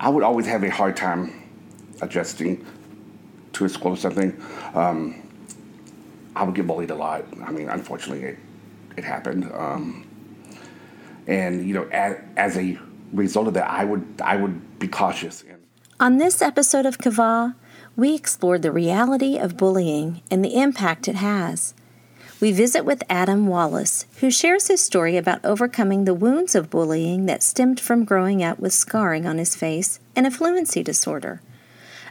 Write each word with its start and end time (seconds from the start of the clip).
I 0.00 0.08
would 0.08 0.22
always 0.22 0.46
have 0.46 0.62
a 0.64 0.70
hard 0.70 0.96
time 0.96 1.42
adjusting 2.02 2.66
to 3.54 3.64
a 3.64 3.68
school 3.68 3.92
or 3.92 3.96
something. 3.96 4.40
Um, 4.74 5.22
I 6.36 6.42
would 6.42 6.54
get 6.54 6.66
bullied 6.66 6.90
a 6.90 6.94
lot. 6.94 7.24
I 7.44 7.52
mean, 7.52 7.68
unfortunately, 7.68 8.24
it, 8.24 8.38
it 8.96 9.04
happened. 9.04 9.50
Um, 9.52 10.06
and 11.26 11.66
you 11.66 11.74
know, 11.74 11.84
as, 11.90 12.16
as 12.36 12.56
a 12.56 12.78
result 13.12 13.48
of 13.48 13.54
that, 13.54 13.70
I 13.70 13.84
would 13.84 14.04
I 14.22 14.36
would 14.36 14.78
be 14.78 14.88
cautious. 14.88 15.44
On 16.00 16.18
this 16.18 16.42
episode 16.42 16.86
of 16.86 16.98
Kava, 16.98 17.54
we 17.96 18.14
explored 18.14 18.62
the 18.62 18.72
reality 18.72 19.38
of 19.38 19.56
bullying 19.56 20.22
and 20.30 20.44
the 20.44 20.56
impact 20.60 21.06
it 21.06 21.14
has. 21.14 21.74
We 22.40 22.50
visit 22.52 22.84
with 22.84 23.04
Adam 23.08 23.46
Wallace, 23.46 24.06
who 24.20 24.30
shares 24.30 24.66
his 24.68 24.82
story 24.82 25.16
about 25.16 25.44
overcoming 25.44 26.04
the 26.04 26.14
wounds 26.14 26.54
of 26.54 26.68
bullying 26.68 27.26
that 27.26 27.42
stemmed 27.42 27.80
from 27.80 28.04
growing 28.04 28.42
up 28.42 28.58
with 28.58 28.72
scarring 28.72 29.24
on 29.24 29.38
his 29.38 29.54
face 29.54 30.00
and 30.16 30.26
a 30.26 30.30
fluency 30.30 30.82
disorder. 30.82 31.40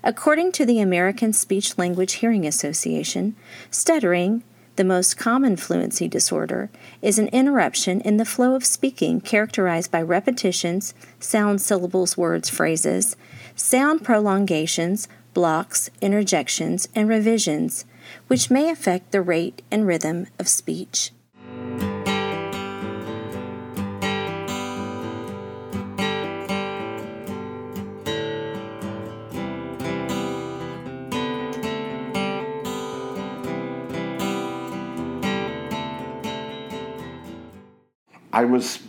According 0.04 0.54
to 0.54 0.66
the 0.66 0.80
American 0.80 1.34
Speech 1.34 1.78
Language 1.78 2.14
Hearing 2.14 2.46
Association, 2.46 3.36
stuttering, 3.70 4.44
the 4.76 4.84
most 4.84 5.18
common 5.18 5.56
fluency 5.56 6.08
disorder, 6.08 6.70
is 7.02 7.20
an 7.20 7.28
interruption 7.28 8.02
in 8.02 8.18
the 8.18 8.26
flow 8.26 8.56
of 8.56 8.66
speaking 8.66 9.22
characterized 9.22 9.92
by 9.92 10.02
repetitions, 10.02 10.94
sound 11.20 11.62
syllables, 11.62 12.18
words, 12.18 12.50
phrases, 12.50 13.16
sound 13.56 14.04
prolongations, 14.04 15.08
blocks, 15.34 15.90
interjections, 16.02 16.88
and 16.96 17.08
revisions, 17.08 17.86
which 18.28 18.50
may 18.52 18.70
affect 18.70 19.12
the 19.12 19.22
rate 19.22 19.62
and 19.72 19.86
rhythm 19.88 20.28
of 20.40 20.48
speech. 20.48 21.12
I 38.32 38.46
was 38.46 38.80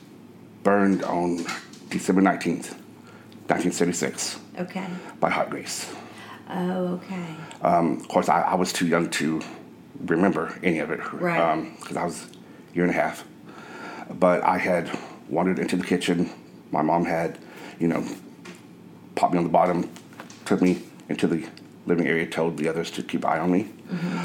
burned 0.62 1.02
on 1.04 1.44
December 1.90 2.22
nineteenth, 2.22 2.74
nineteen 3.48 3.72
seventy 3.72 3.96
six, 3.96 4.38
Okay. 4.58 4.86
by 5.20 5.28
hot 5.30 5.50
grease. 5.50 5.92
Oh, 6.50 6.86
okay. 6.94 7.26
Um, 7.62 7.98
of 8.00 8.08
course, 8.08 8.28
I, 8.28 8.42
I 8.42 8.54
was 8.54 8.72
too 8.72 8.86
young 8.86 9.08
to 9.10 9.40
remember 10.00 10.58
any 10.62 10.78
of 10.80 10.90
it 10.90 11.00
Right. 11.12 11.64
because 11.80 11.96
I 11.96 12.04
was 12.04 12.26
a 12.72 12.74
year 12.74 12.84
and 12.84 12.90
a 12.94 12.96
half. 12.96 13.24
But 14.18 14.42
I 14.42 14.58
had 14.58 14.90
wandered 15.28 15.58
into 15.58 15.76
the 15.76 15.84
kitchen. 15.84 16.28
My 16.70 16.82
mom 16.82 17.04
had, 17.04 17.38
you 17.78 17.88
know, 17.88 18.04
popped 19.14 19.32
me 19.32 19.38
on 19.38 19.44
the 19.44 19.50
bottom, 19.50 19.88
took 20.44 20.60
me 20.60 20.82
into 21.08 21.26
the 21.26 21.46
living 21.86 22.06
area, 22.06 22.26
told 22.26 22.56
the 22.58 22.68
others 22.68 22.90
to 22.92 23.02
keep 23.02 23.24
eye 23.24 23.38
on 23.38 23.50
me. 23.50 23.68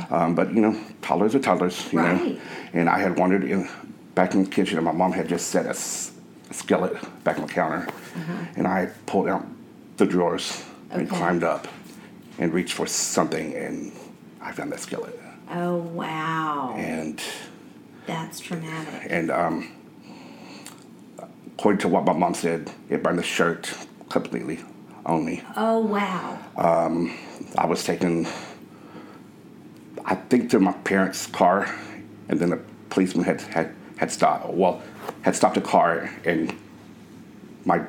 Um, 0.10 0.34
but 0.36 0.54
you 0.54 0.62
know, 0.62 0.80
toddlers 1.02 1.36
are 1.36 1.40
toddlers, 1.40 1.92
you 1.94 2.00
know. 2.02 2.06
Mm-hmm. 2.16 2.26
Right. 2.28 2.40
And 2.74 2.90
I 2.90 3.00
had 3.00 3.18
wandered 3.18 3.44
in 3.44 3.70
back 4.16 4.34
in 4.34 4.44
the 4.44 4.50
kitchen, 4.50 4.78
and 4.78 4.86
my 4.86 4.92
mom 4.92 5.12
had 5.14 5.30
just 5.30 5.48
set 5.50 5.66
a, 5.66 5.70
s- 5.70 6.12
a 6.50 6.54
skillet 6.54 6.98
back 7.24 7.38
on 7.40 7.46
the 7.48 7.54
counter, 7.54 7.88
and 8.58 8.68
I 8.68 8.88
pulled 9.06 9.28
out 9.30 9.46
the 9.98 10.06
drawers 10.06 10.64
and 10.92 11.04
Uh-huh. 11.08 11.16
Climbed 11.18 11.44
up 11.44 11.68
and 12.40 12.54
reached 12.54 12.74
for 12.74 12.88
something, 12.88 13.54
and 13.54 13.92
I 14.42 14.52
found 14.52 14.72
that 14.72 14.80
skillet. 14.80 15.20
Oh, 15.52 15.78
wow. 15.78 16.74
And 16.78 17.22
That's 18.08 18.40
traumatic. 18.40 19.08
and 19.10 19.30
um, 19.30 19.72
according 21.58 21.80
to 21.82 21.88
what 21.90 22.06
my 22.06 22.14
mom 22.14 22.34
said, 22.34 22.72
it 22.90 23.04
burned 23.04 23.20
the 23.20 23.24
shirt 23.24 23.74
completely 24.10 24.60
on 25.06 25.26
me. 25.26 25.44
Oh, 25.56 25.80
wow. 25.80 26.40
Um, 26.56 27.16
I 27.58 27.66
was 27.66 27.84
taken, 27.84 28.26
I 30.06 30.16
think, 30.16 30.50
to 30.52 30.60
my 30.60 30.72
parents' 30.72 31.28
car, 31.28 31.74
and 32.30 32.40
then 32.40 32.52
the 32.52 32.62
policeman 32.90 33.26
had 33.26 33.42
had 33.42 33.76
had 33.98 34.12
stopped. 34.12 34.54
Well, 34.54 34.82
had 35.24 35.36
stopped 35.36 35.56
the 35.56 35.62
car, 35.62 36.10
and 36.26 36.56
my 37.66 37.82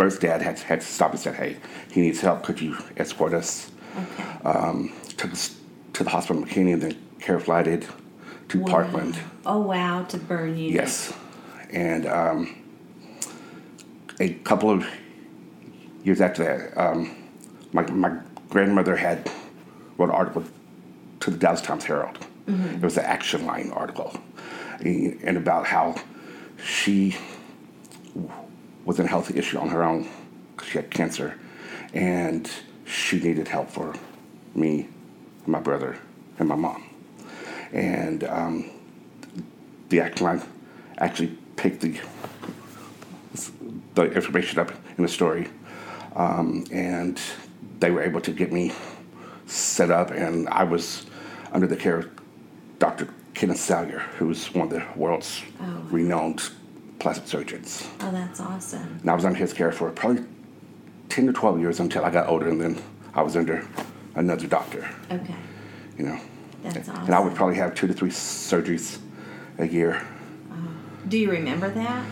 birth 0.00 0.18
dad 0.18 0.40
had 0.40 0.58
had 0.60 0.80
to 0.80 0.86
stop 0.86 1.10
and 1.10 1.20
said, 1.20 1.34
"Hey, 1.34 1.58
he 1.92 2.00
needs 2.00 2.22
help. 2.22 2.42
Could 2.42 2.58
you 2.58 2.74
escort 2.96 3.34
us?" 3.34 3.70
Okay. 4.02 4.48
Um, 4.48 4.92
took 5.18 5.30
us 5.30 5.56
to 5.92 6.04
the 6.04 6.08
hospital 6.08 6.42
in 6.42 6.48
McKinney, 6.48 6.72
and 6.72 6.82
then 6.82 6.96
care 7.20 7.38
flighted 7.38 7.86
to 8.48 8.64
Parkland. 8.64 9.18
Oh, 9.44 9.60
wow, 9.60 10.04
to 10.04 10.16
burn 10.16 10.56
you. 10.56 10.70
Yes, 10.70 11.12
and 11.70 12.06
um, 12.06 12.56
a 14.18 14.32
couple 14.50 14.70
of 14.70 14.86
years 16.02 16.22
after 16.22 16.44
that, 16.44 16.80
um, 16.82 17.14
my 17.74 17.82
my 17.90 18.10
grandmother 18.48 18.96
had 18.96 19.30
wrote 19.98 20.08
an 20.08 20.14
article 20.14 20.44
to 21.20 21.30
the 21.30 21.36
Dallas 21.36 21.60
Times 21.60 21.84
Herald. 21.84 22.18
It 22.46 22.82
was 22.82 22.96
an 22.96 23.04
action 23.04 23.44
line 23.44 23.70
article, 23.70 24.16
and 24.80 25.20
and 25.22 25.36
about 25.36 25.66
how 25.66 25.96
she 26.64 27.16
was 28.84 28.98
in 28.98 29.04
a 29.06 29.08
health 29.08 29.34
issue 29.34 29.58
on 29.58 29.68
her 29.68 29.82
own. 29.82 30.08
'cause 30.56 30.68
She 30.68 30.78
had 30.78 30.90
cancer, 30.90 31.34
and 31.94 32.50
she 32.84 33.18
needed 33.20 33.48
help 33.48 33.70
for 33.70 33.94
me, 34.54 34.88
my 35.46 35.60
brother, 35.60 35.96
and 36.38 36.48
my 36.48 36.54
mom. 36.56 36.82
And 37.72 38.24
um, 38.24 38.64
the 39.88 40.00
action 40.00 40.26
line 40.26 40.42
actually 40.98 41.36
picked 41.56 41.80
the 41.80 41.96
the 43.94 44.02
information 44.12 44.58
up 44.58 44.72
in 44.96 45.02
the 45.02 45.08
story, 45.08 45.48
um, 46.16 46.64
and 46.72 47.20
they 47.78 47.90
were 47.90 48.02
able 48.02 48.20
to 48.20 48.32
get 48.32 48.52
me 48.52 48.72
set 49.46 49.90
up, 49.90 50.10
and 50.10 50.48
I 50.48 50.64
was 50.64 51.06
under 51.52 51.66
the 51.66 51.76
care 51.76 51.98
of 51.98 52.08
Dr. 52.78 53.08
Kenneth 53.34 53.58
Salyer, 53.60 54.00
who's 54.18 54.52
one 54.54 54.66
of 54.68 54.72
the 54.72 54.82
world's 54.96 55.42
Oh. 55.60 55.64
renowned 55.90 56.50
plastic 57.00 57.26
surgeons. 57.26 57.88
Oh, 58.00 58.10
that's 58.12 58.40
awesome. 58.40 58.98
And 59.00 59.10
I 59.10 59.14
was 59.14 59.24
under 59.24 59.38
his 59.38 59.52
care 59.52 59.72
for 59.72 59.90
probably 59.90 60.22
10 61.08 61.26
to 61.26 61.32
12 61.32 61.58
years 61.60 61.80
until 61.80 62.04
I 62.04 62.10
got 62.10 62.28
older, 62.28 62.48
and 62.48 62.60
then 62.60 62.80
I 63.14 63.22
was 63.22 63.36
under 63.36 63.66
another 64.14 64.46
doctor, 64.46 64.88
Okay. 65.10 65.34
you 65.98 66.04
know. 66.04 66.20
That's 66.62 66.88
awesome. 66.90 67.06
And 67.06 67.14
I 67.14 67.20
would 67.20 67.34
probably 67.34 67.56
have 67.56 67.74
two 67.74 67.86
to 67.88 67.94
three 67.94 68.10
surgeries 68.10 68.98
a 69.58 69.66
year. 69.66 70.06
Do 71.08 71.18
you 71.18 71.30
remember 71.30 71.70
that? 71.70 72.04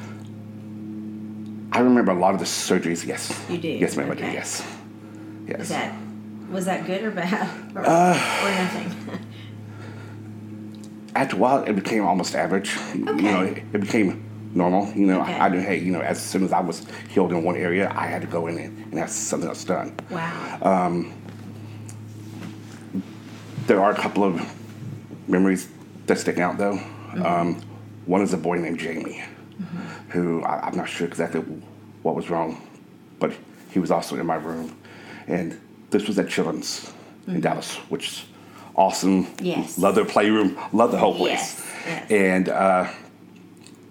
I 1.70 1.80
remember 1.80 2.10
a 2.12 2.18
lot 2.18 2.32
of 2.32 2.40
the 2.40 2.46
surgeries, 2.46 3.06
yes. 3.06 3.38
You 3.50 3.58
do? 3.58 3.68
Yes, 3.68 3.94
ma'am, 3.96 4.10
I 4.10 4.14
do, 4.14 4.24
yes. 4.24 4.66
Yes. 5.46 5.60
Is 5.60 5.68
that 5.68 5.94
was 6.50 6.64
that 6.64 6.86
good 6.86 7.04
or 7.04 7.10
bad 7.10 7.46
or, 7.76 7.82
Uh, 7.84 8.14
or 8.42 8.50
nothing? 8.50 9.20
After 11.14 11.36
a 11.36 11.38
while, 11.38 11.62
it 11.64 11.74
became 11.74 12.04
almost 12.06 12.34
average. 12.34 12.74
Okay. 12.94 12.98
You 12.98 13.14
know, 13.14 13.42
it, 13.42 13.58
it 13.74 13.80
became 13.82 14.24
normal. 14.54 14.92
You 14.94 15.06
know, 15.06 15.20
Okay. 15.22 15.34
I, 15.34 15.46
I 15.46 15.48
knew, 15.48 15.60
hey, 15.60 15.78
you 15.78 15.92
know, 15.92 16.00
as 16.00 16.20
soon 16.22 16.44
as 16.44 16.52
I 16.52 16.60
was 16.60 16.86
healed 17.10 17.32
in 17.32 17.42
one 17.44 17.56
area, 17.56 17.92
I 17.94 18.06
had 18.06 18.20
to 18.22 18.26
go 18.28 18.46
in 18.46 18.58
and, 18.58 18.84
and 18.90 18.98
have 18.98 19.10
something 19.10 19.48
else 19.48 19.64
done. 19.64 19.94
wow. 20.10 20.58
Um, 20.62 21.12
There 23.66 23.80
are 23.82 23.90
a 23.90 23.94
couple 23.94 24.24
of 24.24 24.40
memories 25.28 25.68
that 26.06 26.18
stick 26.18 26.38
out, 26.38 26.56
though. 26.56 26.80
Um, 27.22 27.60
one 28.06 28.22
is 28.22 28.32
a 28.32 28.38
boy 28.38 28.56
named 28.56 28.78
Jamie, 28.78 29.22
who 30.08 30.42
I, 30.42 30.66
I'm 30.66 30.76
not 30.76 30.88
sure 30.88 31.06
exactly 31.06 31.40
what 32.02 32.14
was 32.14 32.30
wrong, 32.30 32.66
but 33.18 33.32
he 33.70 33.78
was 33.78 33.90
also 33.90 34.16
in 34.16 34.24
my 34.24 34.36
room. 34.36 34.74
And 35.26 35.60
this 35.90 36.06
was 36.06 36.18
at 36.18 36.28
Children's 36.30 36.90
in 37.26 37.40
Dallas, 37.42 37.76
which 37.90 38.08
is 38.08 38.24
awesome. 38.74 39.26
Yes. 39.42 39.76
Love 39.78 39.94
their 39.96 40.06
playroom, 40.06 40.56
love 40.72 40.90
the 40.92 40.98
whole 40.98 41.14
place. 41.14 41.62
Yes, 41.62 41.66
yes. 41.86 42.10
And 42.10 42.48
uh, 42.48 42.90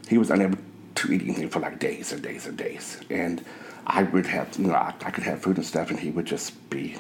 he 0.07 0.18
was 0.18 0.29
unable 0.31 0.57
to 0.95 1.13
eat 1.13 1.22
anything 1.22 1.50
for 1.50 1.59
like 1.59 1.79
days 1.79 2.12
and 2.12 2.22
days 2.22 2.47
and 2.47 2.57
days. 2.57 3.00
And 3.09 3.44
I 3.86 4.04
would 4.04 4.25
have, 4.25 4.57
you 4.57 4.68
know, 4.68 4.74
I, 4.74 4.94
I 5.06 5.12
could 5.12 5.24
have 5.24 5.42
food 5.42 5.57
and 5.57 5.65
stuff, 5.65 5.89
and 5.89 6.00
he 6.00 6.09
would 6.12 6.25
just 6.25 6.69
be, 6.69 6.95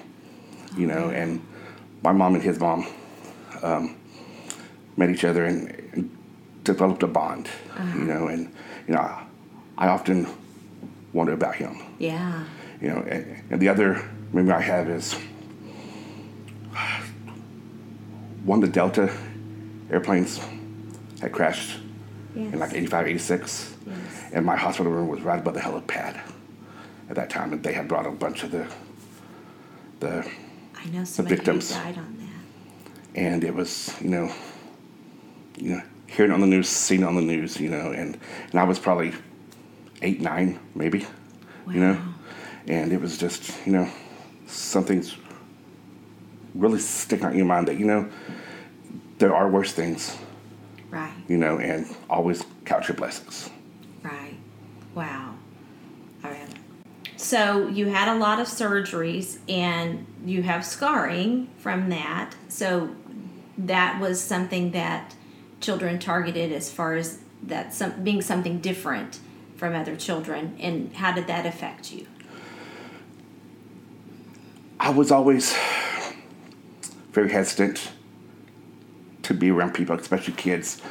you 0.77 0.87
know, 0.87 1.09
and 1.09 1.41
my 2.03 2.11
mom 2.11 2.35
and 2.35 2.43
his 2.43 2.59
mom 2.59 2.87
um, 3.63 3.95
met 4.95 5.09
each 5.09 5.23
other 5.23 5.45
and, 5.45 5.69
and 5.93 6.17
developed 6.63 7.03
a 7.03 7.07
bond, 7.07 7.49
you 7.95 8.03
know, 8.03 8.27
and, 8.27 8.53
you 8.87 8.93
know, 8.93 8.99
I, 8.99 9.23
I 9.77 9.87
often 9.87 10.27
wonder 11.13 11.33
about 11.33 11.55
him, 11.55 11.81
yeah. 11.99 12.43
you 12.81 12.89
know, 12.89 12.97
and, 13.07 13.43
and 13.49 13.61
the 13.61 13.69
other 13.69 14.07
memory 14.33 14.53
I 14.53 14.61
have 14.61 14.89
is 14.89 15.13
one 18.43 18.61
of 18.63 18.69
the 18.69 18.73
Delta 18.73 19.11
airplanes 19.89 20.39
had 21.21 21.31
crashed 21.31 21.79
Yes. 22.37 22.53
in 22.53 22.59
like 22.59 22.73
85, 22.73 23.07
86. 23.07 23.75
Yes. 23.85 23.95
And 24.33 24.45
my 24.45 24.55
hospital 24.55 24.91
room 24.91 25.07
was 25.07 25.21
right 25.21 25.39
above 25.39 25.53
the 25.55 25.59
helipad 25.61 26.19
at 27.09 27.15
that 27.15 27.29
time. 27.29 27.53
And 27.53 27.63
they 27.63 27.73
had 27.73 27.87
brought 27.87 28.05
a 28.05 28.11
bunch 28.11 28.43
of 28.43 28.51
the, 28.51 28.67
the 29.99 30.29
I 30.75 30.85
know 30.89 30.99
who 31.03 31.23
victims. 31.23 31.71
died 31.71 31.97
on 31.97 32.17
that. 32.19 33.19
and 33.19 33.43
it 33.43 33.53
was, 33.53 33.93
you 34.01 34.09
know, 34.09 34.31
you 35.57 35.75
know, 35.75 35.81
hearing 36.07 36.31
on 36.31 36.41
the 36.41 36.47
news, 36.47 36.69
seeing 36.69 37.03
on 37.03 37.15
the 37.15 37.21
news, 37.21 37.59
you 37.59 37.69
know, 37.69 37.91
and, 37.91 38.17
and 38.51 38.59
I 38.59 38.63
was 38.63 38.77
probably 38.79 39.13
eight, 40.01 40.21
nine, 40.21 40.59
maybe, 40.75 41.05
you 41.67 41.79
know. 41.79 41.99
And 42.67 42.91
it 42.91 42.99
was 43.01 43.17
just 43.17 43.53
you 43.65 43.71
know 43.71 43.89
something's 44.45 45.15
really 46.53 46.79
sticking 46.79 47.25
out 47.25 47.31
in 47.31 47.37
your 47.37 47.47
mind 47.47 47.67
that 47.69 47.79
you 47.79 47.85
know 47.85 48.09
there 49.19 49.33
are 49.33 49.49
worse 49.49 49.71
things, 49.73 50.15
Right. 50.89 51.13
you 51.27 51.37
know, 51.37 51.59
and 51.59 51.85
always 52.09 52.43
count 52.65 52.87
your 52.87 52.95
blessings. 52.95 53.49
Right. 54.03 54.35
Wow. 54.95 55.35
Oh, 56.23 56.27
All 56.27 56.31
right. 56.31 56.49
So 57.17 57.67
you 57.67 57.87
had 57.87 58.07
a 58.07 58.17
lot 58.17 58.39
of 58.39 58.47
surgeries 58.47 59.39
and 59.49 60.05
you 60.25 60.43
have 60.43 60.65
scarring 60.65 61.49
from 61.57 61.89
that. 61.89 62.35
So 62.47 62.95
that 63.57 63.99
was 63.99 64.21
something 64.21 64.71
that 64.71 65.15
children 65.59 65.99
targeted 65.99 66.51
as 66.51 66.71
far 66.71 66.93
as 66.95 67.19
that 67.43 67.73
some, 67.73 68.03
being 68.03 68.21
something 68.21 68.59
different 68.59 69.19
from 69.55 69.75
other 69.75 69.95
children. 69.95 70.55
And 70.59 70.93
how 70.93 71.11
did 71.11 71.27
that 71.27 71.45
affect 71.45 71.91
you? 71.91 72.07
I 74.79 74.91
was 74.91 75.11
always 75.11 75.57
very 77.11 77.31
hesitant 77.31 77.91
to 79.27 79.33
be 79.33 79.51
around 79.51 79.73
people, 79.73 79.95
especially 79.99 80.33
kids 80.33 80.81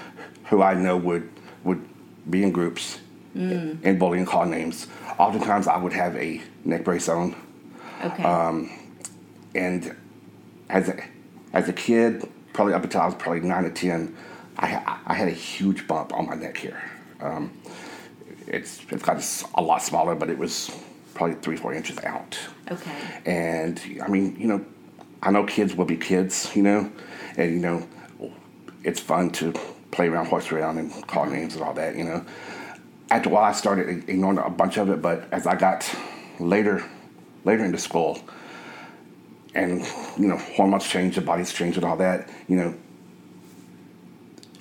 who 0.45 0.63
I 0.63 0.75
know 0.75 0.97
would 0.97 1.29
would 1.65 1.83
be 2.31 2.43
in 2.43 2.53
groups 2.53 2.99
and 3.35 3.99
bully 3.99 4.19
and 4.19 4.27
call 4.27 4.47
names. 4.47 4.87
Oftentimes, 5.19 5.67
I 5.67 5.77
would 5.77 5.93
have 5.93 6.17
a 6.17 6.41
neck 6.65 6.85
brace 6.85 7.09
on, 7.09 7.35
Okay. 8.03 8.23
and 9.55 9.95
as 10.71 10.89
a, 10.89 11.03
as 11.53 11.69
a 11.69 11.73
kid, 11.73 12.27
probably 12.55 12.73
up 12.75 12.83
until 12.85 13.01
I 13.03 13.07
was 13.07 13.15
probably 13.15 13.41
nine 13.41 13.65
or 13.65 13.71
ten, 13.71 14.15
I 14.59 14.99
I 15.07 15.15
had 15.15 15.29
a 15.29 15.33
huge 15.51 15.87
bump 15.87 16.13
on 16.15 16.27
my 16.27 16.35
neck 16.35 16.57
here. 16.59 16.83
Um, 17.21 17.51
it's 18.47 18.81
it's 18.91 19.03
got 19.03 19.17
a 19.55 19.63
lot 19.63 19.83
smaller, 19.83 20.15
but 20.15 20.29
it 20.31 20.39
was 20.39 20.71
probably 21.15 21.37
three 21.37 21.57
four 21.57 21.73
inches 21.75 21.99
out. 22.05 22.39
okay. 22.71 23.21
And 23.25 23.81
I 24.05 24.09
mean, 24.09 24.37
you 24.39 24.47
know, 24.49 24.65
I 25.23 25.31
know 25.31 25.45
kids 25.45 25.75
will 25.75 25.87
be 25.87 25.97
kids, 25.97 26.51
you 26.55 26.63
know, 26.63 26.91
and 27.37 27.53
you 27.53 27.61
know, 27.61 27.87
it's 28.87 29.01
fun 29.01 29.31
to 29.31 29.53
play 29.91 30.09
around, 30.09 30.27
horse 30.27 30.51
around, 30.53 30.79
and 30.79 31.07
call 31.09 31.27
names 31.27 31.55
and 31.55 31.63
all 31.63 31.75
that, 31.75 31.97
you 31.97 32.05
know. 32.05 32.25
After 33.11 33.29
a 33.29 33.33
while, 33.33 33.45
I 33.45 33.53
started 33.53 34.09
ignoring 34.09 34.39
a 34.39 34.49
bunch 34.49 34.79
of 34.79 34.89
it, 34.91 35.03
but 35.03 35.27
as 35.33 35.47
I 35.47 35.57
got 35.57 35.93
later, 36.39 36.83
later 37.45 37.65
into 37.65 37.79
school, 37.79 38.21
and 39.55 39.81
you 40.19 40.29
know, 40.29 40.37
hormones 40.37 40.87
change, 40.87 41.17
the 41.17 41.21
body's 41.21 41.53
changed, 41.53 41.77
and 41.79 41.85
all 41.85 41.97
that, 41.97 42.31
you 42.49 42.57
know, 42.57 42.75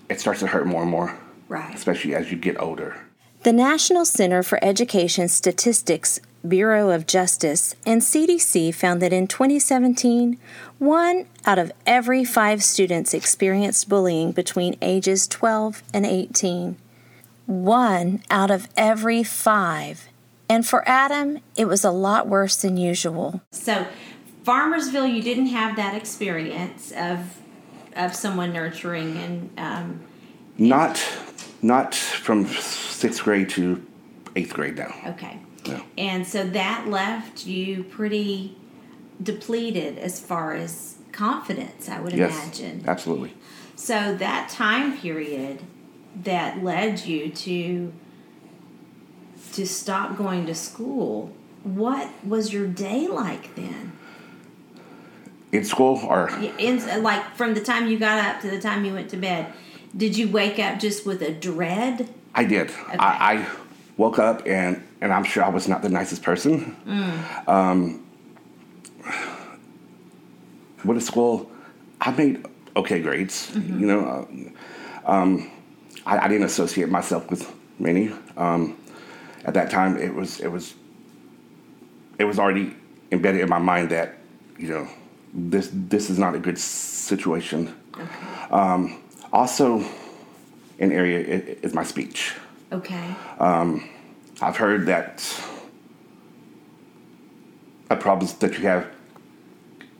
it 0.10 0.20
starts 0.20 0.40
to 0.40 0.48
hurt 0.48 0.66
more 0.66 0.82
and 0.82 0.92
more, 0.92 1.16
Right. 1.48 1.74
especially 1.76 2.16
as 2.16 2.32
you 2.32 2.38
get 2.38 2.60
older. 2.60 2.96
The 3.44 3.54
National 3.54 4.06
Center 4.06 4.42
for 4.42 4.58
Education 4.64 5.28
Statistics 5.28 6.20
Bureau 6.50 6.90
of 6.90 7.08
Justice 7.08 7.76
and 7.86 8.02
CDC 8.02 8.74
found 8.74 9.02
that 9.02 9.14
in 9.14 9.28
2017, 9.28 10.38
one 10.80 11.26
out 11.46 11.60
of 11.60 11.72
every 11.86 12.24
five 12.24 12.64
students 12.64 13.14
experienced 13.14 13.90
bullying 13.90 14.32
between 14.32 14.78
ages 14.82 15.28
12 15.28 15.84
and 15.94 16.06
18. 16.06 16.78
One 17.46 18.24
out 18.30 18.52
of 18.52 18.68
every 18.76 19.24
five. 19.24 20.08
And 20.50 20.66
for 20.66 20.88
Adam, 20.88 21.40
it 21.56 21.66
was 21.66 21.84
a 21.84 21.92
lot 21.92 22.28
worse 22.28 22.56
than 22.56 22.78
usual. 22.78 23.42
So, 23.52 23.88
Farmersville, 24.44 25.12
you 25.12 25.22
didn't 25.22 25.48
have 25.48 25.76
that 25.76 25.96
experience 25.96 26.92
of 26.96 27.38
of 27.96 28.14
someone 28.14 28.52
nurturing 28.52 29.18
and 29.18 29.50
um, 29.58 30.00
Not, 30.58 30.98
not 31.62 31.96
from 31.96 32.46
sixth 32.46 33.24
grade 33.24 33.50
to 33.52 33.86
eighth 34.36 34.54
grade 34.54 34.78
now. 34.78 34.94
Okay. 35.08 35.40
Yeah. 35.68 35.82
And 35.98 36.28
so 36.28 36.46
that 36.46 36.88
left 36.88 37.46
you 37.46 37.84
pretty 37.84 38.56
depleted 39.22 39.98
as 39.98 40.20
far 40.20 40.54
as 40.54 40.96
confidence, 41.12 41.88
I 41.90 42.00
would 42.00 42.14
Yes, 42.14 42.34
imagine. 42.34 42.84
absolutely. 42.88 43.34
So 43.76 44.16
that 44.16 44.50
time 44.50 44.98
period 44.98 45.62
that 46.24 46.64
led 46.64 47.06
you 47.06 47.30
to 47.30 47.94
to 49.54 49.66
stop 49.66 50.18
going 50.18 50.46
to 50.46 50.56
school, 50.56 51.32
what 51.64 52.10
was 52.26 52.52
your 52.52 52.68
day 52.68 53.08
like 53.08 53.56
then? 53.56 53.94
In 55.54 55.64
school, 55.64 56.02
or 56.06 56.30
In, 56.58 57.02
like 57.02 57.36
from 57.36 57.54
the 57.54 57.62
time 57.62 57.88
you 57.88 57.98
got 57.98 58.24
up 58.26 58.42
to 58.42 58.50
the 58.50 58.60
time 58.60 58.84
you 58.84 58.94
went 58.94 59.10
to 59.12 59.18
bed, 59.18 59.54
did 59.96 60.18
you 60.18 60.28
wake 60.28 60.60
up 60.60 60.80
just 60.80 61.06
with 61.06 61.22
a 61.22 61.32
dread? 61.32 62.10
I 62.34 62.44
did. 62.44 62.72
I, 62.90 62.98
I 63.00 63.48
woke 63.96 64.20
up 64.20 64.46
and 64.46 64.84
and 65.06 65.14
I'm 65.14 65.24
sure 65.24 65.44
I 65.44 65.50
was 65.50 65.68
not 65.68 65.84
the 65.84 65.90
nicest 65.90 66.24
person. 66.24 66.76
Um, 67.48 68.04
went 70.84 71.00
to 71.00 71.06
school. 71.06 71.50
I 72.02 72.10
made 72.12 72.44
okay 72.76 73.00
grades. 73.02 73.52
You 73.56 73.86
know, 73.86 74.02
uh, 75.06 75.12
um, 75.12 75.52
I, 76.08 76.18
I 76.18 76.28
didn't 76.28 76.46
associate 76.46 76.90
myself 76.90 77.30
with 77.30 77.54
many. 77.78 78.12
Um, 78.36 78.78
at 79.46 79.54
that 79.54 79.70
time, 79.70 79.98
it 79.98 80.14
was 80.14 80.40
it 80.40 80.48
was 80.48 80.74
it 82.18 82.26
was 82.26 82.40
already 82.40 82.76
embedded 83.12 83.42
in 83.42 83.50
my 83.50 83.60
mind 83.60 83.92
that 83.92 84.18
you 84.58 84.70
know 84.70 84.88
this 85.36 85.70
this 85.72 86.10
is 86.10 86.18
not 86.18 86.34
a 86.34 86.40
good 86.40 86.58
situation. 86.58 87.74
Um, 88.50 89.04
also, 89.32 89.86
an 90.80 90.92
area 90.92 91.20
is 91.62 91.76
my 91.76 91.84
speech. 91.84 92.34
Okay. 92.72 93.16
I've 94.42 94.58
heard 94.58 94.86
that 94.88 95.24
a 97.90 97.96
problem 97.96 98.30
that 98.40 98.54
you 98.58 98.66
have 98.68 98.88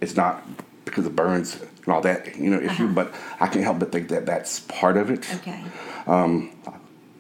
is 0.02 0.16
not 0.16 0.44
because 0.86 1.06
of 1.06 1.16
burns 1.16 1.62
and 1.86 1.94
all 1.94 2.02
that, 2.02 2.36
you 2.38 2.50
know, 2.50 2.60
issue, 2.60 2.88
but 2.88 3.14
I 3.40 3.48
can't 3.48 3.64
help 3.64 3.80
but 3.80 3.92
think 3.92 4.10
that 4.10 4.26
that's 4.26 4.60
part 4.62 4.98
of 4.98 5.10
it. 5.10 5.34
Okay. 5.36 5.64
Um, 6.08 6.52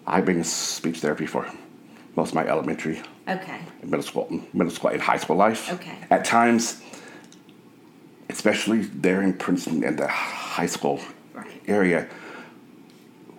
I've 0.07 0.25
been 0.25 0.37
in 0.37 0.43
speech 0.43 0.99
therapy 0.99 1.25
for 1.25 1.47
most 2.15 2.29
of 2.29 2.35
my 2.35 2.45
elementary, 2.47 3.01
Okay. 3.27 3.59
middle 3.83 4.01
school, 4.03 4.27
middle 4.53 4.71
school, 4.71 4.91
and 4.91 5.01
high 5.01 5.17
school 5.17 5.35
life. 5.35 5.71
Okay. 5.73 5.97
At 6.09 6.25
times, 6.25 6.81
especially 8.29 8.81
there 8.83 9.21
in 9.21 9.33
Princeton 9.33 9.83
and 9.83 9.97
the 9.97 10.07
high 10.07 10.65
school 10.67 10.99
Right. 11.33 11.47
area, 11.67 12.07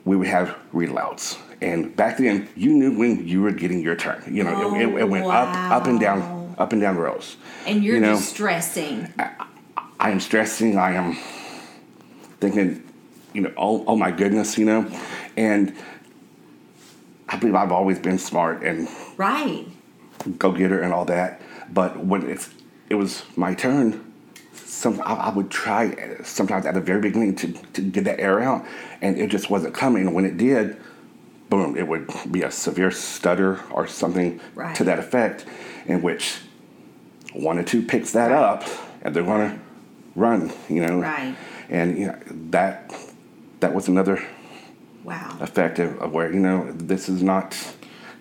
we 0.04 0.16
would 0.16 0.26
have 0.28 0.56
read 0.72 0.90
alouds. 0.90 1.38
And 1.60 1.94
back 1.96 2.18
then, 2.18 2.48
you 2.54 2.72
knew 2.72 2.96
when 2.96 3.26
you 3.26 3.40
were 3.42 3.52
getting 3.52 3.80
your 3.80 3.96
turn. 3.96 4.22
You 4.30 4.44
know, 4.44 4.74
it, 4.74 4.82
it, 4.82 4.88
it 4.88 5.02
oh, 5.02 5.06
went 5.06 5.26
up, 5.26 5.54
up 5.72 5.86
and 5.86 5.98
down, 5.98 6.54
up 6.58 6.72
and 6.72 6.80
down 6.80 6.96
rows. 6.96 7.36
And 7.66 7.82
you're 7.82 7.94
You 7.96 8.00
know, 8.00 8.14
just 8.16 8.30
stressing. 8.30 9.12
I 9.98 10.10
am 10.10 10.20
stressing. 10.20 10.76
I 10.76 10.92
am 10.92 11.16
thinking, 12.40 12.82
you 13.32 13.42
know, 13.42 13.52
oh, 13.56 13.84
oh 13.86 13.96
my 13.96 14.10
goodness, 14.10 14.58
you 14.58 14.66
know, 14.66 14.90
and 15.36 15.74
I 17.28 17.36
believe 17.36 17.54
I've 17.54 17.72
always 17.72 17.98
been 17.98 18.18
smart 18.18 18.62
and 18.62 18.88
Right. 19.16 19.66
go 20.38 20.52
getter 20.52 20.80
and 20.80 20.92
all 20.92 21.04
that. 21.06 21.40
But 21.72 22.04
when 22.04 22.28
it's 22.28 22.50
it 22.88 22.94
was 22.94 23.24
my 23.36 23.54
turn, 23.54 24.12
some 24.54 25.00
I, 25.00 25.14
I 25.14 25.30
would 25.30 25.50
try 25.50 26.16
sometimes 26.22 26.66
at 26.66 26.74
the 26.74 26.80
very 26.80 27.00
beginning 27.00 27.34
to, 27.36 27.52
to 27.52 27.82
get 27.82 28.04
that 28.04 28.20
air 28.20 28.40
out, 28.40 28.64
and 29.00 29.18
it 29.18 29.30
just 29.30 29.50
wasn't 29.50 29.74
coming. 29.74 30.12
When 30.12 30.24
it 30.24 30.36
did, 30.36 30.76
boom, 31.50 31.76
it 31.76 31.86
would 31.86 32.08
be 32.30 32.42
a 32.42 32.50
severe 32.50 32.90
stutter 32.90 33.60
or 33.70 33.86
something 33.86 34.40
Right. 34.54 34.74
to 34.76 34.84
that 34.84 34.98
effect, 34.98 35.44
in 35.86 36.02
which 36.02 36.38
one 37.32 37.58
or 37.58 37.62
two 37.62 37.82
picks 37.82 38.12
that 38.12 38.30
Right. 38.30 38.38
up 38.42 38.64
and 39.02 39.14
they're 39.14 39.22
gonna 39.22 39.58
run, 40.14 40.52
you 40.68 40.84
know. 40.84 41.00
Right. 41.00 41.34
And 41.68 41.98
you 41.98 42.06
know 42.06 42.16
that 42.50 42.92
that 43.60 43.74
was 43.74 43.88
another 43.88 44.22
Wow. 45.04 45.36
effect 45.40 45.78
of, 45.78 45.98
of 45.98 46.12
where 46.12 46.32
you 46.32 46.40
know 46.40 46.72
this 46.72 47.08
is 47.08 47.22
not 47.22 47.56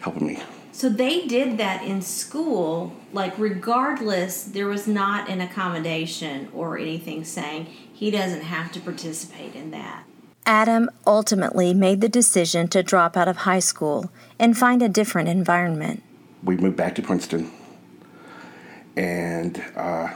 helping 0.02 0.28
me. 0.28 0.40
So 0.72 0.90
they 0.90 1.26
did 1.26 1.58
that 1.58 1.84
in 1.84 2.02
school, 2.02 2.94
like 3.14 3.34
regardless, 3.40 4.44
there 4.44 4.68
was 4.68 4.88
not 4.88 5.30
an 5.30 5.40
accommodation 5.40 6.50
or 6.54 6.78
anything 6.78 7.24
saying 7.24 7.68
he 7.94 8.12
doesn't 8.12 8.42
have 8.42 8.72
to 8.74 8.82
participate 8.82 9.56
in 9.56 9.72
that. 9.72 10.04
Adam 10.46 10.90
ultimately 11.08 11.74
made 11.74 12.02
the 12.02 12.10
decision 12.10 12.68
to 12.68 12.84
drop 12.84 13.18
out 13.18 13.28
of 13.28 13.38
high 13.38 13.60
school 13.60 14.12
and 14.40 14.58
find 14.58 14.82
a 14.82 14.90
different 14.90 15.28
environment. 15.30 16.04
we 16.44 16.56
moved 16.58 16.78
back 16.78 16.94
to 16.94 17.02
Princeton, 17.02 17.50
and 18.96 19.64
uh, 19.76 20.10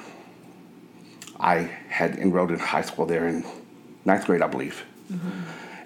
I 1.40 1.72
had 1.90 2.18
enrolled 2.18 2.52
in 2.52 2.60
high 2.60 2.84
school 2.84 3.08
there 3.08 3.28
in 3.28 3.44
ninth 4.06 4.26
grade, 4.28 4.44
I 4.44 4.48
believe. 4.48 4.84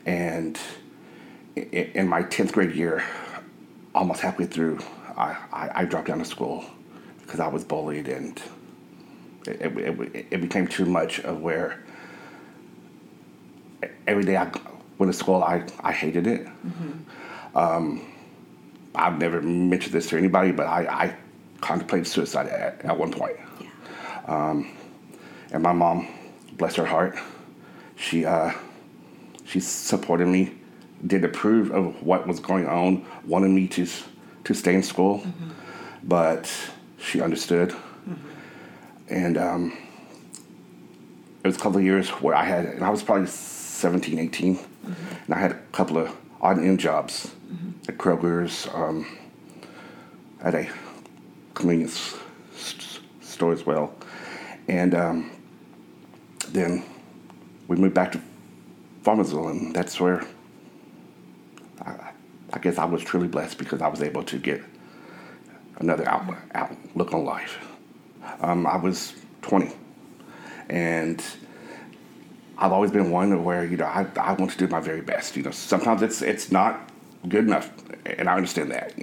And 0.05 0.59
i- 1.55 1.61
i- 1.61 1.91
in 1.95 2.09
my 2.09 2.23
tenth 2.23 2.51
grade 2.51 2.75
year, 2.75 3.01
almost 3.95 4.19
halfway 4.19 4.45
through, 4.45 4.79
I, 5.15 5.37
I, 5.53 5.69
I 5.75 5.85
dropped 5.85 6.09
out 6.09 6.19
of 6.19 6.27
school 6.27 6.65
because 7.21 7.39
I 7.39 7.47
was 7.47 7.63
bullied, 7.63 8.09
and 8.09 8.41
it, 9.47 9.61
it, 9.61 9.77
it, 9.77 10.25
it 10.31 10.41
became 10.41 10.67
too 10.67 10.85
much 10.85 11.21
of 11.21 11.39
where 11.39 11.79
every 14.07 14.23
day 14.23 14.37
I 14.37 14.51
went 14.97 15.11
to 15.11 15.17
school, 15.17 15.43
I, 15.43 15.65
I 15.81 15.91
hated 15.91 16.27
it. 16.27 16.47
I've 18.95 19.17
never 19.17 19.41
mentioned 19.41 19.93
this 19.93 20.07
to 20.09 20.17
anybody, 20.17 20.51
but 20.51 20.67
I, 20.67 20.85
I 21.05 21.15
contemplated 21.61 22.07
suicide 22.07 22.47
at, 22.47 22.81
at 22.85 22.97
one 22.97 23.11
point. 23.11 23.37
Yeah. 23.59 23.69
Um, 24.27 24.67
And 25.51 25.61
my 25.61 25.71
mom, 25.73 26.07
bless 26.57 26.75
her 26.75 26.85
heart, 26.85 27.15
she 27.95 28.25
uh, 28.25 28.51
she 29.45 29.59
supported 29.59 30.27
me, 30.27 30.51
did 31.05 31.23
approve 31.23 31.71
of 31.71 32.01
what 32.01 32.25
was 32.27 32.39
going 32.39 32.65
on, 32.67 33.05
wanted 33.27 33.51
me 33.51 33.67
to 33.67 33.85
to 34.45 34.53
stay 34.53 34.73
in 34.73 34.83
school, 34.83 35.21
but 36.03 36.51
she 36.97 37.21
understood. 37.21 37.75
And 39.09 39.37
um, 39.37 39.77
it 41.43 41.47
was 41.47 41.55
a 41.55 41.59
couple 41.59 41.77
of 41.77 41.83
years 41.83 42.09
where 42.09 42.35
I 42.35 42.45
had, 42.45 42.65
and 42.65 42.83
I 42.83 42.89
was 42.89 43.03
probably 43.03 43.27
17, 43.83 44.17
18, 44.17 44.59
and 45.25 45.33
I 45.33 45.37
had 45.37 45.51
a 45.51 45.59
couple 45.73 45.97
of 45.97 46.15
odd 46.39 46.57
end 46.57 46.79
jobs 46.79 47.33
at 47.89 47.97
Kroger's, 47.97 48.65
um, 48.73 49.05
at 50.41 50.55
a 50.55 50.69
convenience 51.53 52.15
store 53.19 53.51
as 53.51 53.65
well. 53.65 53.93
And 54.69 54.95
um, 54.95 55.31
then 56.47 56.85
we 57.67 57.75
moved 57.75 57.93
back 57.93 58.13
to 58.13 58.21
Farmersville, 59.03 59.51
and 59.51 59.75
that's 59.75 59.99
where 59.99 60.25
I, 61.81 62.11
I 62.53 62.59
guess 62.59 62.77
I 62.77 62.85
was 62.85 63.03
truly 63.03 63.27
blessed 63.27 63.57
because 63.57 63.81
I 63.81 63.89
was 63.89 64.01
able 64.01 64.23
to 64.23 64.37
get 64.37 64.63
another 65.79 66.07
out, 66.07 66.33
outlook 66.55 67.13
on 67.13 67.25
life. 67.25 67.57
Um, 68.39 68.65
I 68.65 68.77
was 68.77 69.13
20, 69.41 69.73
and 70.69 71.21
I've 72.63 72.71
always 72.71 72.91
been 72.91 73.11
one 73.11 73.43
where 73.43 73.65
you 73.65 73.75
know 73.75 73.83
I, 73.83 74.07
I 74.15 74.31
want 74.33 74.51
to 74.51 74.57
do 74.57 74.69
my 74.69 74.79
very 74.79 75.01
best. 75.01 75.35
You 75.35 75.43
know, 75.43 75.51
sometimes 75.51 76.01
it's 76.01 76.21
it's 76.21 76.49
not 76.49 76.89
good 77.27 77.43
enough, 77.43 77.69
and 78.05 78.29
I 78.29 78.37
understand 78.37 78.71
that, 78.71 78.93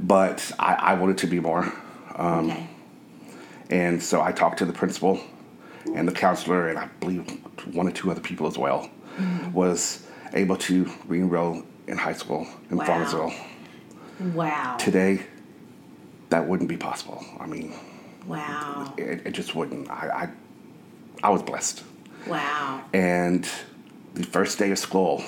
but 0.00 0.50
I, 0.58 0.74
I 0.74 0.94
wanted 0.94 1.16
to 1.18 1.28
be 1.28 1.38
more. 1.38 1.72
Um, 2.16 2.50
okay. 2.50 2.66
And 3.70 4.02
so 4.02 4.20
I 4.20 4.32
talked 4.32 4.58
to 4.58 4.64
the 4.64 4.72
principal 4.72 5.20
and 5.94 6.08
the 6.08 6.12
counselor, 6.12 6.68
and 6.70 6.78
I 6.78 6.88
believe 6.98 7.24
one 7.72 7.86
or 7.86 7.92
two 7.92 8.10
other 8.10 8.20
people 8.20 8.48
as 8.48 8.58
well, 8.58 8.90
was 9.52 10.04
able 10.34 10.56
to 10.56 10.90
re-enroll 11.06 11.62
in 11.86 11.96
high 11.96 12.12
school 12.14 12.48
in 12.70 12.78
Wow. 12.78 12.84
Farmersville. 12.84 14.34
Wow. 14.34 14.76
Today, 14.78 15.22
that 16.30 16.46
wouldn't 16.48 16.68
be 16.68 16.76
possible. 16.76 17.24
I 17.38 17.46
mean, 17.46 17.74
Wow. 18.26 18.92
it, 18.98 19.24
it 19.24 19.30
just 19.32 19.54
wouldn't. 19.54 19.88
I, 19.88 20.28
I, 21.22 21.28
I 21.28 21.30
was 21.30 21.42
blessed. 21.42 21.84
Wow. 22.26 22.84
And 22.92 23.48
the 24.14 24.22
first 24.24 24.58
day 24.58 24.70
of 24.70 24.78
school, 24.78 25.22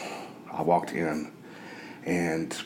I 0.53 0.63
walked 0.63 0.93
in, 0.93 1.33
and 2.05 2.57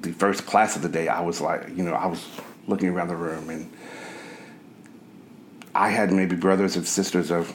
the 0.00 0.12
first 0.12 0.46
class 0.46 0.76
of 0.76 0.82
the 0.82 0.88
day, 0.88 1.08
I 1.08 1.20
was 1.20 1.40
like, 1.40 1.68
you 1.76 1.82
know, 1.82 1.92
I 1.92 2.06
was 2.06 2.24
looking 2.66 2.88
around 2.88 3.08
the 3.08 3.16
room, 3.16 3.50
and 3.50 3.70
I 5.74 5.90
had 5.90 6.12
maybe 6.12 6.36
brothers 6.36 6.76
and 6.76 6.86
sisters 6.86 7.30
of 7.30 7.54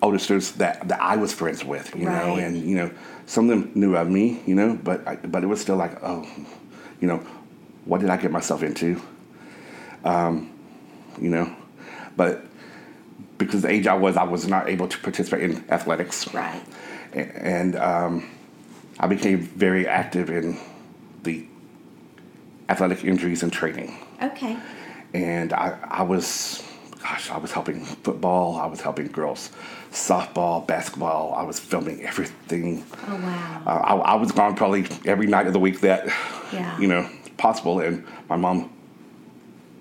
older 0.00 0.18
students 0.18 0.52
that, 0.52 0.86
that 0.88 1.00
I 1.00 1.16
was 1.16 1.32
friends 1.32 1.64
with, 1.64 1.94
you 1.94 2.06
know, 2.06 2.36
and 2.36 2.56
you 2.56 2.76
know, 2.76 2.90
some 3.26 3.48
of 3.48 3.50
them 3.50 3.72
knew 3.74 3.96
of 3.96 4.08
me, 4.08 4.42
you 4.46 4.54
know, 4.54 4.78
but 4.82 5.06
I, 5.06 5.16
but 5.16 5.44
it 5.44 5.46
was 5.46 5.60
still 5.60 5.76
like, 5.76 6.02
oh, 6.02 6.26
you 7.00 7.08
know, 7.08 7.18
what 7.84 8.00
did 8.00 8.10
I 8.10 8.16
get 8.16 8.30
myself 8.30 8.62
into? 8.62 9.00
Um, 10.04 10.52
you 11.20 11.30
know, 11.30 11.54
but 12.16 12.44
because 13.46 13.62
the 13.62 13.70
age 13.70 13.86
I 13.86 13.94
was, 13.94 14.16
I 14.16 14.24
was 14.24 14.46
not 14.46 14.68
able 14.68 14.88
to 14.88 14.98
participate 14.98 15.42
in 15.50 15.64
athletics. 15.70 16.32
Right. 16.34 16.62
And 17.12 17.76
um, 17.76 18.30
I 18.98 19.06
became 19.06 19.40
very 19.40 19.86
active 19.86 20.30
in 20.30 20.58
the 21.22 21.46
athletic 22.68 23.04
injuries 23.04 23.42
and 23.42 23.52
training. 23.52 23.96
Okay. 24.22 24.56
And 25.14 25.52
I, 25.52 25.78
I 25.82 26.02
was, 26.02 26.62
gosh, 27.02 27.30
I 27.30 27.36
was 27.38 27.52
helping 27.52 27.84
football, 27.84 28.56
I 28.56 28.66
was 28.66 28.80
helping 28.80 29.08
girls 29.08 29.50
softball, 29.92 30.66
basketball, 30.66 31.34
I 31.34 31.42
was 31.42 31.60
filming 31.60 32.02
everything. 32.02 32.84
Oh 33.06 33.16
wow. 33.16 33.62
Uh, 33.66 33.70
I, 33.70 33.94
I 33.94 34.14
was 34.14 34.32
gone 34.32 34.56
probably 34.56 34.86
every 35.04 35.26
night 35.26 35.46
of 35.46 35.52
the 35.52 35.58
week 35.58 35.80
that, 35.80 36.06
Yeah. 36.52 36.78
you 36.78 36.86
know, 36.88 37.08
possible. 37.36 37.80
And 37.80 38.04
my 38.28 38.36
mom 38.36 38.72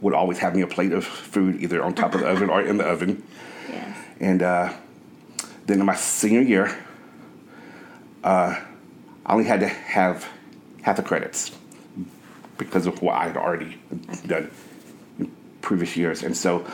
would 0.01 0.13
always 0.13 0.39
have 0.39 0.55
me 0.55 0.61
a 0.61 0.67
plate 0.67 0.91
of 0.91 1.05
food 1.05 1.61
either 1.61 1.83
on 1.83 1.93
top 1.93 2.13
of 2.13 2.21
the 2.21 2.27
oven 2.27 2.49
or 2.49 2.61
in 2.61 2.77
the 2.77 2.83
oven. 2.83 3.23
And 4.21 4.43
uh, 4.43 4.71
then 5.65 5.79
in 5.79 5.85
my 5.85 5.95
senior 5.95 6.41
year, 6.41 6.77
uh, 8.23 8.55
I 9.25 9.33
only 9.33 9.45
had 9.45 9.59
to 9.61 9.67
have 9.67 10.29
half 10.83 10.95
the 10.95 11.03
credits 11.03 11.51
because 12.57 12.85
of 12.85 13.01
what 13.01 13.15
I 13.15 13.25
had 13.25 13.35
already 13.35 13.79
done 14.27 14.51
in 15.17 15.31
previous 15.61 15.97
years. 15.97 16.21
And 16.21 16.37
so 16.37 16.65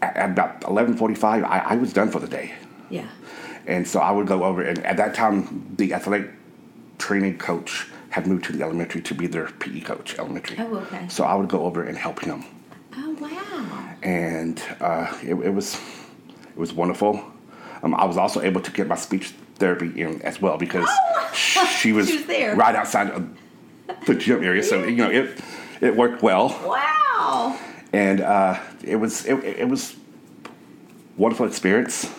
at, 0.00 0.16
at 0.16 0.30
about 0.30 0.62
11.45, 0.62 1.44
I, 1.44 1.58
I 1.58 1.76
was 1.76 1.92
done 1.92 2.10
for 2.10 2.20
the 2.20 2.26
day. 2.26 2.54
Yeah. 2.88 3.06
And 3.66 3.86
so 3.86 4.00
I 4.00 4.10
would 4.10 4.26
go 4.26 4.44
over, 4.44 4.62
and 4.62 4.78
at 4.86 4.96
that 4.96 5.14
time, 5.14 5.74
the 5.76 5.92
athletic 5.92 6.30
training 6.98 7.36
coach 7.36 7.86
had 8.10 8.26
moved 8.26 8.44
to 8.46 8.52
the 8.52 8.62
elementary 8.62 9.02
to 9.02 9.14
be 9.14 9.26
their 9.26 9.48
PE 9.48 9.80
coach, 9.80 10.18
elementary. 10.18 10.56
Oh, 10.58 10.76
okay. 10.76 11.06
So 11.08 11.24
I 11.24 11.34
would 11.34 11.48
go 11.48 11.64
over 11.64 11.82
and 11.82 11.98
help 11.98 12.20
him 12.20 12.44
Oh 12.94 13.12
wow. 13.20 13.94
and 14.02 14.62
uh, 14.80 15.12
it, 15.22 15.34
it 15.34 15.50
was 15.52 15.78
it 16.56 16.58
was 16.58 16.72
wonderful. 16.72 17.22
Um, 17.82 17.94
I 17.94 18.06
was 18.06 18.16
also 18.16 18.40
able 18.40 18.62
to 18.62 18.70
get 18.72 18.88
my 18.88 18.96
speech 18.96 19.34
therapy 19.56 20.00
in 20.00 20.22
as 20.22 20.40
well 20.40 20.56
because 20.56 20.88
she 21.34 21.58
was, 21.92 22.08
Oh! 22.08 22.10
She 22.10 22.16
was 22.16 22.26
there. 22.26 22.56
right 22.56 22.74
outside 22.74 23.10
of 23.10 23.28
the 24.06 24.14
gym 24.14 24.42
area, 24.42 24.62
so 24.62 24.82
you 24.84 24.96
know 24.96 25.10
it 25.10 25.38
it 25.80 25.94
worked 25.96 26.22
well, 26.22 26.48
Wow. 26.64 27.58
and 27.92 28.20
uh, 28.22 28.58
it 28.82 28.96
was 28.96 29.26
it, 29.26 29.34
it 29.44 29.68
was 29.68 29.94
wonderful 31.16 31.46
experience. 31.46 32.10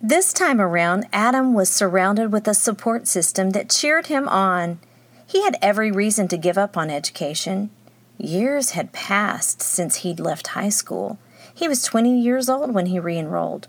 This 0.00 0.32
time 0.34 0.60
around, 0.60 1.06
Adam 1.12 1.54
was 1.54 1.70
surrounded 1.70 2.30
with 2.30 2.46
a 2.46 2.54
support 2.54 3.08
system 3.08 3.50
that 3.50 3.70
cheered 3.70 4.06
him 4.08 4.28
on. 4.28 4.78
He 5.26 5.42
had 5.42 5.56
every 5.62 5.90
reason 5.90 6.28
to 6.28 6.36
give 6.36 6.58
up 6.58 6.76
on 6.76 6.90
education. 6.90 7.70
Years 8.18 8.70
had 8.72 8.92
passed 8.92 9.62
since 9.62 9.96
he'd 9.96 10.20
left 10.20 10.48
high 10.48 10.68
school. 10.68 11.18
He 11.52 11.66
was 11.66 11.82
20 11.82 12.20
years 12.20 12.48
old 12.50 12.72
when 12.74 12.86
he 12.86 13.00
re 13.00 13.18
enrolled. 13.18 13.68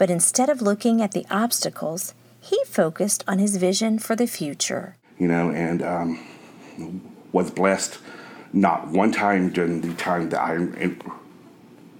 But 0.00 0.08
instead 0.08 0.48
of 0.48 0.62
looking 0.62 1.02
at 1.02 1.12
the 1.12 1.26
obstacles, 1.30 2.14
he 2.40 2.58
focused 2.64 3.22
on 3.28 3.38
his 3.38 3.58
vision 3.58 3.98
for 3.98 4.16
the 4.16 4.26
future. 4.26 4.96
you 5.18 5.28
know, 5.28 5.50
and 5.50 5.82
um, 5.82 7.06
was 7.32 7.50
blessed. 7.50 7.98
Not 8.54 8.88
one 8.88 9.12
time 9.12 9.50
during 9.50 9.82
the 9.82 9.92
time 9.92 10.30
that 10.30 10.40
I 10.40 10.54
en- 10.54 11.02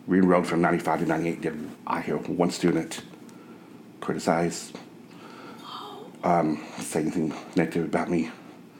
re-enrolled 0.06 0.46
from 0.46 0.62
95 0.62 1.00
to 1.00 1.06
98 1.06 1.40
did 1.42 1.70
I 1.86 2.00
hear 2.00 2.16
one 2.16 2.50
student 2.50 3.02
criticize, 4.00 4.72
um, 6.24 6.64
say 6.78 7.00
anything 7.02 7.34
negative 7.54 7.84
about 7.84 8.08
me. 8.08 8.30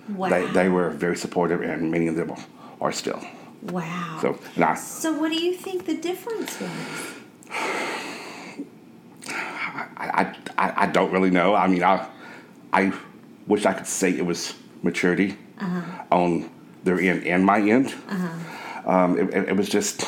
Wow. 0.08 0.30
They, 0.30 0.46
they 0.46 0.68
were 0.70 0.88
very 0.88 1.16
supportive, 1.18 1.60
and 1.60 1.90
many 1.90 2.06
of 2.06 2.16
them 2.16 2.32
are 2.80 2.90
still. 2.90 3.22
wow. 3.64 4.18
So, 4.22 4.38
and 4.54 4.64
I, 4.64 4.76
So, 4.76 5.12
what 5.12 5.30
do 5.30 5.36
you 5.44 5.52
think 5.58 5.84
the 5.84 5.98
difference 5.98 6.58
was? 6.58 6.70
I, 9.96 10.34
I, 10.58 10.84
I 10.84 10.86
don't 10.86 11.12
really 11.12 11.30
know. 11.30 11.54
I 11.54 11.66
mean, 11.66 11.82
I, 11.82 12.06
I 12.72 12.92
wish 13.46 13.66
I 13.66 13.72
could 13.72 13.86
say 13.86 14.10
it 14.10 14.24
was 14.24 14.54
maturity 14.82 15.36
uh-huh. 15.58 16.04
on 16.10 16.50
their 16.84 17.00
end 17.00 17.26
and 17.26 17.44
my 17.44 17.60
end. 17.60 17.94
Uh-huh. 18.08 18.90
Um, 18.90 19.18
it, 19.18 19.34
it, 19.34 19.48
it 19.50 19.56
was 19.56 19.68
just 19.68 20.04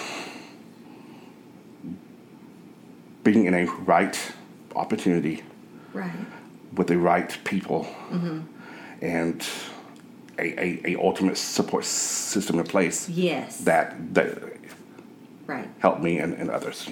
being 3.24 3.46
in 3.46 3.54
a 3.54 3.64
right 3.84 4.18
opportunity 4.74 5.42
Right. 5.92 6.10
with 6.74 6.86
the 6.86 6.96
right 6.96 7.36
people 7.44 7.84
mm-hmm. 8.10 8.40
and 9.02 9.46
a, 10.38 10.58
a, 10.58 10.94
a 10.94 10.96
ultimate 10.96 11.36
support 11.36 11.84
system 11.84 12.58
in 12.58 12.64
place 12.64 13.08
Yes. 13.10 13.58
that 13.58 14.14
that 14.14 14.38
right. 15.52 15.68
helped 15.78 16.02
me 16.02 16.18
and, 16.18 16.34
and 16.34 16.50
others. 16.50 16.88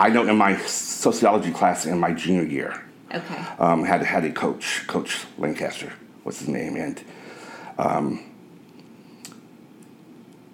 I 0.00 0.08
know 0.08 0.26
in 0.28 0.36
my 0.36 0.56
sociology 0.58 1.50
class 1.52 1.86
in 1.86 1.98
my 1.98 2.12
junior 2.12 2.44
year, 2.44 2.82
Okay. 3.14 3.44
um, 3.58 3.84
had 3.84 4.02
had 4.02 4.24
a 4.24 4.32
coach, 4.32 4.86
Coach 4.86 5.24
Lancaster, 5.38 5.92
what's 6.22 6.38
his 6.38 6.48
name, 6.48 6.76
and 6.76 7.02
um, 7.78 8.24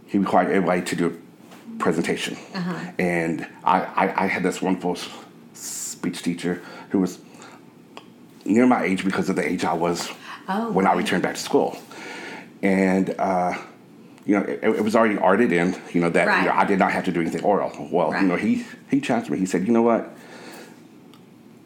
he 0.07 0.19
required 0.19 0.51
everybody 0.51 0.83
to 0.83 0.97
do 0.97 1.07
a 1.07 1.79
presentation. 1.79 2.37
And 2.99 3.47
I, 3.65 3.81
I, 3.81 4.25
I 4.25 4.27
had 4.27 4.43
this 4.43 4.61
wonderful 4.63 4.97
speech 5.53 6.23
teacher 6.23 6.63
who 6.91 6.99
was 7.01 7.19
near 8.45 8.67
my 8.67 8.83
age 8.85 9.05
because 9.05 9.29
of 9.29 9.37
the 9.37 9.47
age 9.47 9.65
I 9.65 9.75
was 9.75 10.11
Oh, 10.51 10.73
when 10.73 10.87
I 10.87 10.95
returned 10.95 11.23
back 11.23 11.35
to 11.35 11.41
school. 11.41 11.77
And 12.63 13.15
uh, 13.19 13.59
you 14.29 14.39
know, 14.39 14.43
it, 14.45 14.61
it 14.63 14.85
was 14.85 14.95
already 14.95 15.17
arted 15.17 15.53
in, 15.53 15.75
you 15.95 16.03
know, 16.03 16.11
that 16.11 16.43
you 16.43 16.49
know, 16.51 16.55
I 16.55 16.65
did 16.67 16.79
not 16.79 16.93
have 16.93 17.05
to 17.07 17.13
do 17.13 17.21
anything 17.23 17.43
oral. 17.43 17.73
Well, 17.91 18.13
Right. 18.13 18.21
you 18.23 18.29
know, 18.29 18.37
he 18.37 18.67
he 18.91 19.01
challenged 19.01 19.31
me. 19.31 19.39
He 19.39 19.47
said, 19.47 19.67
you 19.67 19.73
know 19.73 19.81
what? 19.83 20.15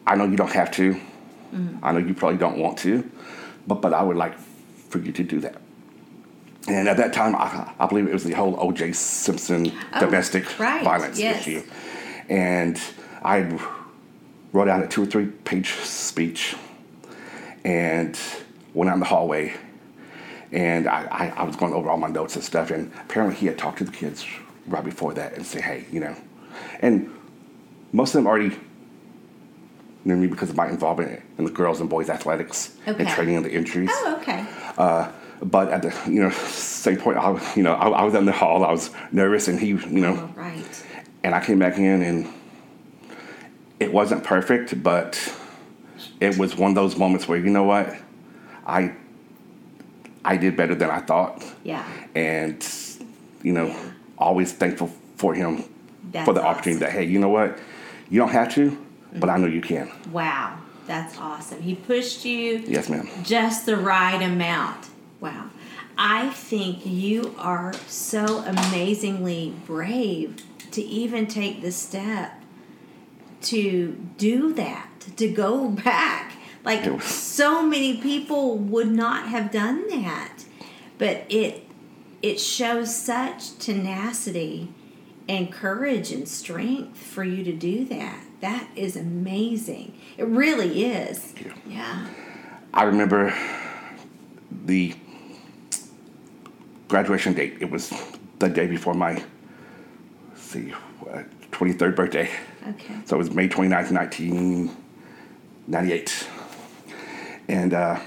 I 0.07 0.15
know 0.15 0.23
you 0.25 0.37
don't 0.37 0.51
have 0.53 0.71
to. 0.71 0.93
Mm-hmm. 0.93 1.83
I 1.85 1.91
know 1.91 1.99
you 1.99 2.13
probably 2.13 2.37
don't 2.37 2.57
want 2.57 2.77
to, 2.79 3.09
but 3.67 3.81
but 3.81 3.93
I 3.93 4.01
would 4.01 4.15
like 4.15 4.35
for 4.89 4.99
you 4.99 5.11
to 5.11 5.23
do 5.23 5.41
that. 5.41 5.57
And 6.69 6.87
at 6.87 6.95
that 6.95 7.11
time, 7.11 7.35
I, 7.35 7.73
I 7.77 7.85
believe 7.87 8.07
it 8.07 8.13
was 8.13 8.23
the 8.23 8.31
whole 8.31 8.55
O.J. 8.57 8.93
Simpson 8.93 9.69
Oh, 9.93 9.99
domestic 9.99 10.57
right, 10.57 10.81
violence 10.85 11.19
yes. 11.19 11.41
issue. 11.45 11.63
And 12.29 12.79
I 13.21 13.59
wrote 14.53 14.69
out 14.69 14.81
a 14.81 14.87
two 14.87 15.03
or 15.03 15.05
three 15.05 15.25
page 15.25 15.71
speech 15.83 16.55
and 17.65 18.17
went 18.73 18.89
out 18.89 18.93
in 18.93 18.99
the 19.01 19.05
hallway. 19.05 19.53
And 20.51 20.87
I, 20.87 21.05
I, 21.09 21.27
I 21.37 21.43
was 21.43 21.55
going 21.55 21.73
over 21.73 21.89
all 21.89 21.97
my 21.97 22.09
notes 22.09 22.35
and 22.35 22.43
stuff. 22.43 22.69
And 22.71 22.91
apparently, 23.01 23.35
he 23.35 23.47
had 23.47 23.57
talked 23.57 23.79
to 23.79 23.83
the 23.85 23.91
kids 23.91 24.25
right 24.67 24.83
before 24.83 25.13
that 25.15 25.33
and 25.33 25.45
say, 25.45 25.61
hey, 25.61 25.85
you 25.91 25.99
know. 25.99 26.15
And 26.81 27.09
most 27.91 28.09
of 28.09 28.13
them 28.19 28.27
already 28.27 28.57
knew 30.05 30.15
me 30.17 30.27
because 30.27 30.49
of 30.49 30.55
my 30.57 30.67
involvement 30.69 31.21
in 31.37 31.45
the 31.45 31.51
girls 31.51 31.79
and 31.79 31.89
boys 31.89 32.09
athletics 32.09 32.75
and 32.85 33.07
training 33.07 33.35
in 33.35 33.43
the 33.43 33.51
injuries. 33.51 33.89
Oh, 33.91 34.17
okay. 34.21 34.45
Uh, 34.77 35.11
but 35.41 35.69
at 35.69 35.81
the 35.81 36.11
you 36.11 36.21
know 36.21 36.29
same 36.29 36.97
point, 36.97 37.17
I 37.17 37.29
was- 37.29 37.57
you 37.57 37.63
know 37.63 37.73
I, 37.73 37.87
I 37.89 38.03
was 38.03 38.13
in 38.13 38.25
the 38.25 38.31
hall. 38.31 38.63
I 38.63 38.71
was 38.71 38.91
nervous, 39.11 39.47
and 39.47 39.59
he 39.59 39.67
you 39.69 39.77
know, 39.87 40.17
Oh, 40.17 40.33
right. 40.39 40.85
and 41.23 41.33
I 41.35 41.43
came 41.43 41.59
back 41.59 41.77
in, 41.77 42.01
and 42.01 42.27
it 43.79 43.91
wasn't 43.93 44.23
perfect, 44.23 44.81
but 44.83 45.17
it 46.19 46.37
was 46.37 46.55
one 46.57 46.71
of 46.71 46.75
those 46.75 46.95
moments 46.97 47.27
where 47.27 47.37
you 47.37 47.49
know 47.49 47.63
what, 47.63 47.93
I 48.65 48.93
I 50.25 50.37
did 50.37 50.55
better 50.55 50.75
than 50.75 50.89
I 50.89 50.99
thought, 50.99 51.43
Yeah. 51.63 51.85
and 52.15 52.65
you 53.41 53.51
know 53.53 53.75
always 54.17 54.53
thankful 54.53 54.89
for 55.17 55.33
him 55.33 55.63
That's 56.11 56.25
for 56.25 56.33
the 56.33 56.43
opportunity 56.43 56.79
that 56.85 56.91
hey 56.91 57.03
you 57.03 57.19
know 57.19 57.29
what, 57.29 57.57
you 58.09 58.19
don't 58.19 58.31
have 58.31 58.53
to, 58.55 58.77
but 59.19 59.29
I 59.29 59.37
know 59.37 59.47
you 59.47 59.61
can. 59.61 59.91
Wow. 60.11 60.59
That's 60.85 61.17
awesome. 61.17 61.61
He 61.61 61.75
pushed 61.75 62.25
you 62.25 62.61
Yes, 62.67 62.89
ma'am. 62.89 63.07
just 63.23 63.65
the 63.65 63.77
right 63.77 64.21
amount. 64.21 64.87
Wow. 65.21 65.49
I 65.97 66.29
think 66.29 66.85
you 66.85 67.33
are 67.37 67.73
so 67.87 68.39
amazingly 68.45 69.53
brave 69.65 70.43
to 70.71 70.81
even 70.81 71.27
take 71.27 71.61
the 71.61 71.71
step 71.71 72.33
to 73.43 73.95
do 74.17 74.53
that, 74.53 74.87
to 75.17 75.29
go 75.29 75.69
back. 75.85 76.33
Like 76.63 77.01
so 77.01 77.65
many 77.65 77.97
people 77.97 78.57
would 78.57 78.91
not 78.91 79.27
have 79.27 79.51
done 79.51 79.87
that. 79.89 80.45
But 80.97 81.25
it 81.29 81.67
it 82.21 82.39
shows 82.39 82.95
such 82.95 83.57
tenacity 83.57 84.69
and 85.27 85.51
courage 85.51 86.11
and 86.11 86.27
strength 86.27 86.97
for 86.97 87.23
you 87.23 87.43
to 87.43 87.53
do 87.53 87.85
that. 87.85 88.23
That 88.41 88.67
is 88.75 88.95
amazing. 88.95 89.93
It 90.17 90.25
really 90.25 90.85
is. 90.85 91.33
you. 91.39 91.53
Yeah. 91.67 92.07
I 92.73 92.83
remember 92.83 93.33
the 94.65 94.93
graduation 96.87 97.33
date. 97.33 97.57
It 97.59 97.69
was 97.71 97.91
the 98.39 98.49
day 98.49 98.67
before 98.67 98.93
my, 98.93 99.23
see, 100.35 100.73
uh, 101.09 101.23
23rd 101.51 101.95
birthday. 101.95 102.29
Okay. 102.67 102.95
So 103.05 103.15
it 103.15 103.19
was 103.19 103.31
May 103.31 103.47
29th, 103.47 103.91
1998. 103.91 106.27
And 107.47 107.73
uh, 107.73 107.99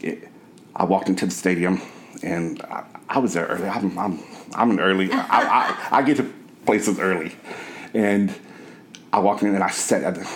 it, 0.00 0.28
I 0.76 0.84
walked 0.84 1.08
into 1.08 1.26
the 1.26 1.32
stadium 1.32 1.80
and 2.22 2.62
I, 2.62 2.84
I 3.08 3.18
was 3.18 3.34
there 3.34 3.46
early. 3.46 3.68
I'm, 3.68 3.98
I'm, 3.98 4.20
I'm 4.54 4.70
an 4.70 4.80
early, 4.80 5.10
I, 5.12 5.18
I, 5.90 5.98
I 5.98 6.02
get 6.02 6.16
to 6.18 6.32
places 6.64 6.98
early. 6.98 7.32
And 7.94 8.34
I 9.12 9.18
walked 9.18 9.42
in 9.42 9.54
and 9.54 9.64
I 9.64 9.70
sat 9.70 10.04
at 10.04 10.14
the, 10.14 10.28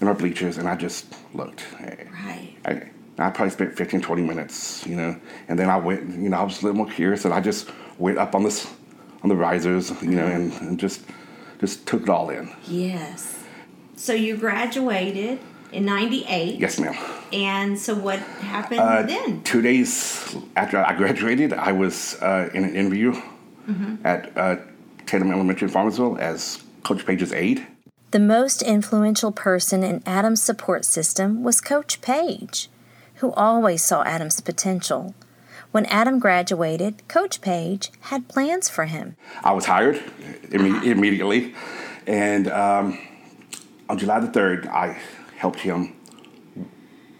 in 0.00 0.08
our 0.08 0.14
bleachers 0.14 0.58
and 0.58 0.68
I 0.68 0.76
just 0.76 1.14
looked. 1.34 1.66
Right. 1.80 2.56
I, 2.64 2.90
I 3.20 3.30
probably 3.30 3.50
spent 3.50 3.76
15, 3.76 4.00
20 4.00 4.22
minutes, 4.22 4.86
you 4.86 4.96
know, 4.96 5.18
and 5.48 5.58
then 5.58 5.68
I 5.68 5.76
went, 5.76 6.08
you 6.18 6.30
know, 6.30 6.38
I 6.38 6.42
was 6.42 6.62
a 6.62 6.64
little 6.64 6.78
more 6.78 6.90
curious, 6.90 7.26
and 7.26 7.34
I 7.34 7.40
just 7.40 7.70
went 7.98 8.16
up 8.16 8.34
on 8.34 8.42
this, 8.42 8.72
on 9.22 9.28
the 9.28 9.36
risers, 9.36 9.90
you 10.02 10.12
know, 10.12 10.26
and, 10.26 10.52
and 10.62 10.80
just, 10.80 11.04
just 11.60 11.86
took 11.86 12.02
it 12.02 12.08
all 12.08 12.30
in. 12.30 12.50
Yes. 12.66 13.44
So 13.94 14.14
you 14.14 14.36
graduated 14.38 15.38
in 15.72 15.84
98. 15.84 16.58
Yes, 16.58 16.78
ma'am. 16.78 16.94
And 17.32 17.78
so 17.78 17.94
what 17.94 18.18
happened 18.18 18.80
Uh, 18.80 19.02
then? 19.02 19.42
Two 19.42 19.62
days 19.62 20.34
after 20.56 20.78
I 20.84 20.94
graduated, 20.94 21.52
I 21.52 21.72
was 21.72 22.20
uh, 22.20 22.50
in 22.54 22.64
an 22.64 22.74
interview 22.74 23.20
at 24.02 24.36
uh, 24.36 24.56
Tatum 25.06 25.30
Elementary 25.30 25.68
in 25.68 25.74
Farmersville 25.74 26.18
as 26.18 26.62
Coach 26.82 27.06
Page's 27.06 27.32
aide. 27.32 27.66
The 28.10 28.18
most 28.18 28.62
influential 28.62 29.30
person 29.30 29.84
in 29.84 30.02
Adam's 30.04 30.42
support 30.42 30.84
system 30.84 31.44
was 31.44 31.60
Coach 31.60 32.00
Page, 32.02 32.68
who 33.16 33.30
always 33.34 33.82
saw 33.82 34.02
Adam's 34.02 34.40
potential. 34.40 35.14
When 35.70 35.86
Adam 35.86 36.18
graduated, 36.18 37.06
Coach 37.06 37.40
Page 37.40 37.92
had 38.00 38.26
plans 38.26 38.68
for 38.68 38.86
him. 38.86 39.14
I 39.44 39.52
was 39.52 39.66
hired 39.66 40.02
imme- 40.50 40.82
immediately, 40.84 41.54
and 42.08 42.48
um, 42.50 42.98
on 43.88 43.98
July 43.98 44.18
the 44.18 44.26
third, 44.32 44.66
I 44.66 44.98
helped 45.40 45.60
him 45.60 45.96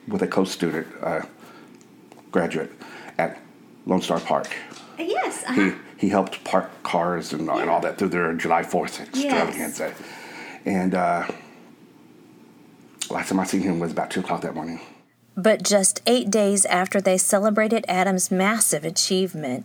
with 0.06 0.20
a 0.20 0.26
co-student 0.26 0.86
uh, 1.00 1.22
graduate 2.30 2.70
at 3.16 3.40
Lone 3.86 4.02
Star 4.02 4.20
Park. 4.20 4.54
Yes. 4.98 5.42
He 5.54 5.72
he 5.96 6.10
helped 6.10 6.44
park 6.44 6.68
cars 6.82 7.32
and, 7.32 7.48
and 7.48 7.70
all 7.70 7.80
that 7.80 7.96
through 7.96 8.10
their 8.10 8.34
July 8.34 8.62
Fourth 8.62 9.00
extravaganza. 9.00 9.94
And 10.66 10.94
uh, 10.94 11.28
last 13.08 13.30
time 13.30 13.40
I 13.40 13.44
seen 13.44 13.62
him 13.62 13.78
was 13.80 13.92
about 13.92 14.10
two 14.10 14.20
o'clock 14.20 14.42
that 14.42 14.54
morning. 14.54 14.80
But 15.34 15.62
just 15.62 16.02
eight 16.06 16.30
days 16.30 16.66
after 16.66 17.00
they 17.00 17.16
celebrated 17.16 17.86
Adam's 17.88 18.30
massive 18.30 18.84
achievement, 18.84 19.64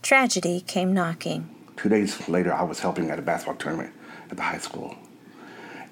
tragedy 0.00 0.62
came 0.62 0.94
knocking. 0.94 1.54
Two 1.76 1.90
days 1.90 2.26
later, 2.26 2.54
I 2.54 2.62
was 2.62 2.80
helping 2.80 3.10
at 3.10 3.18
a 3.18 3.22
basketball 3.22 3.56
tournament 3.56 3.92
at 4.30 4.38
the 4.38 4.42
high 4.42 4.58
school, 4.58 4.96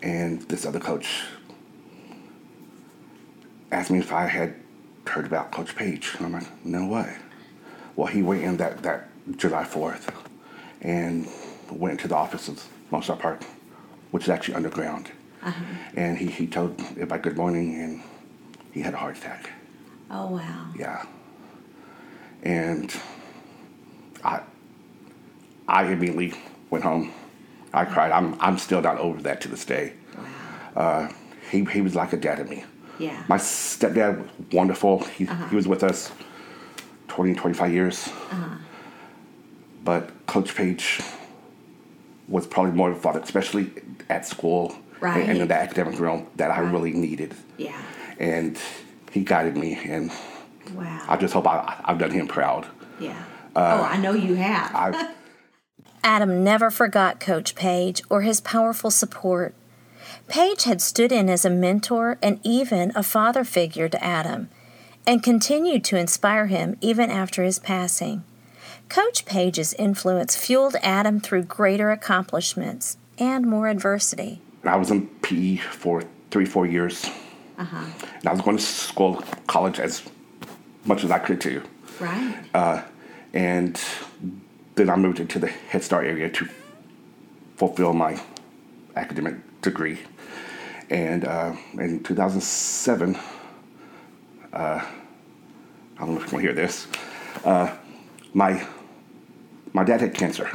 and 0.03 0.41
this 0.49 0.65
other 0.65 0.81
coach 0.81 1.25
asked 3.71 3.91
me 3.91 3.99
if 3.99 4.13
I 4.13 4.27
had 4.27 4.55
heard 5.07 5.27
about 5.27 5.51
Coach 5.53 5.75
Page. 5.77 6.15
And 6.17 6.27
I'm 6.27 6.33
like, 6.33 6.65
no 6.65 6.87
way. 6.87 7.17
Well, 7.97 8.07
he 8.07 8.23
went 8.23 8.43
in 8.43 8.57
that, 8.59 8.83
that 8.83 9.09
July 9.37 9.65
4th 9.65 10.13
and 10.83 11.29
went 11.71 11.93
into 11.93 12.09
the 12.09 12.17
office 12.17 12.49
of 12.49 12.65
Star 13.03 13.17
Park, 13.17 13.43
which 14.11 14.25
is 14.25 14.29
actually 14.29 14.55
underground. 14.55 15.11
And 15.97 16.19
he, 16.19 16.27
he 16.27 16.47
told 16.47 16.79
everybody 16.81 17.23
good 17.23 17.37
morning, 17.37 17.75
and 17.75 18.03
he 18.73 18.83
had 18.83 18.95
a 18.95 18.97
heart 18.97 19.17
attack. 19.17 19.51
Oh, 20.11 20.27
wow. 20.33 20.67
Yeah. 20.77 21.05
And 22.43 22.95
I 24.25 24.41
I 25.69 25.85
immediately 25.85 26.35
went 26.69 26.85
home. 26.85 27.13
I 27.73 27.85
cried. 27.85 28.11
I'm 28.11 28.37
I'm 28.41 28.59
still 28.59 28.83
not 28.83 28.99
over 28.99 29.23
that 29.23 29.41
to 29.43 29.49
this 29.49 29.65
day. 29.65 29.93
Uh, 30.75 31.09
he 31.51 31.65
he 31.65 31.81
was 31.81 31.95
like 31.95 32.13
a 32.13 32.17
dad 32.17 32.37
to 32.37 32.45
me. 32.45 32.65
Yeah. 33.01 33.25
My 33.29 33.39
stepdad 33.39 34.19
was 34.19 34.29
wonderful. 34.53 35.05
He 35.17 35.27
uh-huh. 35.27 35.49
he 35.49 35.57
was 35.57 35.67
with 35.67 35.83
us 35.83 36.13
20, 37.09 37.35
25 37.35 37.73
years. 37.73 38.09
Uh-huh. 38.09 38.57
But 39.85 40.27
Coach 40.27 40.55
Page 40.55 41.01
was 42.29 42.47
probably 42.47 42.73
more 42.73 42.91
of 42.91 42.97
a 42.99 43.01
father, 43.01 43.21
especially 43.21 43.71
at 44.09 44.27
school 44.27 44.77
and, 45.03 45.23
and 45.31 45.39
in 45.39 45.49
the 45.49 45.55
academic 45.55 45.99
realm 45.99 46.27
that 46.37 46.51
I 46.51 46.61
Right. 46.61 46.73
really 46.73 46.93
needed. 46.93 47.35
yeah. 47.57 47.81
And 48.19 48.59
he 49.11 49.25
guided 49.25 49.57
me, 49.57 49.79
and 49.89 50.13
Wow. 50.75 51.03
I 51.09 51.17
just 51.17 51.33
hope 51.35 51.47
I, 51.49 51.81
I've 51.87 51.99
done 51.99 52.11
him 52.11 52.29
proud. 52.29 52.67
yeah. 53.01 53.15
Uh, 53.57 53.79
oh, 53.81 53.85
I 53.85 53.97
know 53.97 54.13
you 54.13 54.35
have. 54.37 54.71
I, 54.75 55.15
Adam 56.05 56.45
never 56.45 56.71
forgot 56.71 57.19
Coach 57.19 57.55
Page 57.57 58.03
or 58.11 58.21
his 58.23 58.41
powerful 58.41 58.91
support. 58.91 59.55
Page 60.31 60.63
had 60.63 60.81
stood 60.81 61.11
in 61.11 61.29
as 61.29 61.45
a 61.45 61.51
mentor 61.51 62.17
and 62.23 62.39
even 62.45 62.93
a 62.95 63.03
father 63.03 63.43
figure 63.43 63.89
to 63.89 64.03
Adam, 64.03 64.49
and 65.05 65.25
continued 65.25 65.83
to 65.83 65.97
inspire 65.97 66.47
him 66.47 66.77
even 66.81 67.11
after 67.11 67.43
his 67.43 67.59
passing. 67.59 68.23
Coach 68.89 69.25
Page's 69.25 69.75
influence 69.75 70.37
fueled 70.37 70.77
Adam 70.83 71.19
through 71.19 71.43
greater 71.43 71.91
accomplishments 71.91 72.97
and 73.19 73.45
more 73.45 73.67
adversity. 73.67 74.41
I 74.63 74.77
was 74.77 74.93
in 74.93 75.09
PE 75.09 75.57
for 75.57 76.05
three, 76.31 76.47
four 76.47 76.65
years. 76.65 77.11
And 77.59 78.29
I 78.29 78.33
was 78.33 78.41
going 78.41 78.57
to 78.57 78.63
school, 78.63 79.25
college 79.49 79.81
as 79.81 80.01
much 80.85 81.03
as 81.03 81.11
I 81.11 81.19
could 81.19 81.41
too. 81.41 81.61
Right. 81.99 82.39
Uh, 82.55 82.83
and 83.35 83.83
then 84.77 84.91
I 84.91 84.95
moved 84.95 85.19
into 85.19 85.41
the 85.41 85.49
Head 85.49 85.83
Start 85.83 86.07
area 86.07 86.31
to 86.31 86.49
fulfill 87.57 87.95
my 87.95 88.23
academic 88.97 89.37
degree. 89.63 89.99
And 90.91 91.25
uh, 91.25 91.55
in 91.75 92.03
2007, 92.03 93.17
uh, 94.53 94.57
I 94.57 94.85
don't 95.99 96.15
know 96.15 96.21
if 96.21 96.27
you 96.27 96.33
want 96.33 96.33
to 96.33 96.41
hear 96.41 96.53
this. 96.53 96.87
Uh, 97.45 97.77
my 98.35 98.67
my 99.73 99.85
dad 99.85 100.01
had 100.01 100.15
cancer, 100.15 100.51